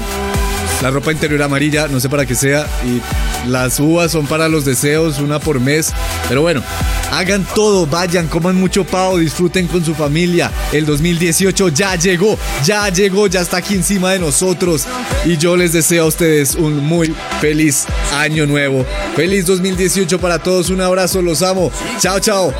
la 0.81 0.89
ropa 0.89 1.11
interior 1.11 1.41
amarilla, 1.41 1.87
no 1.87 1.99
sé 1.99 2.09
para 2.09 2.25
qué 2.25 2.35
sea. 2.35 2.67
Y 2.85 3.01
las 3.49 3.79
uvas 3.79 4.11
son 4.11 4.27
para 4.27 4.49
los 4.49 4.65
deseos, 4.65 5.19
una 5.19 5.39
por 5.39 5.59
mes. 5.59 5.93
Pero 6.27 6.41
bueno, 6.41 6.63
hagan 7.11 7.45
todo, 7.55 7.85
vayan, 7.85 8.27
coman 8.27 8.55
mucho 8.55 8.83
pavo, 8.83 9.17
disfruten 9.17 9.67
con 9.67 9.83
su 9.83 9.93
familia. 9.93 10.51
El 10.71 10.85
2018 10.85 11.69
ya 11.69 11.95
llegó, 11.95 12.37
ya 12.63 12.89
llegó, 12.89 13.27
ya 13.27 13.41
está 13.41 13.57
aquí 13.57 13.75
encima 13.75 14.11
de 14.11 14.19
nosotros. 14.19 14.85
Y 15.25 15.37
yo 15.37 15.55
les 15.55 15.73
deseo 15.73 16.05
a 16.05 16.07
ustedes 16.07 16.55
un 16.55 16.77
muy 16.85 17.13
feliz 17.39 17.85
año 18.13 18.45
nuevo. 18.45 18.85
Feliz 19.15 19.45
2018 19.45 20.19
para 20.19 20.39
todos, 20.39 20.69
un 20.69 20.81
abrazo, 20.81 21.21
los 21.21 21.41
amo. 21.41 21.71
Chao, 21.99 22.19
chao. 22.19 22.53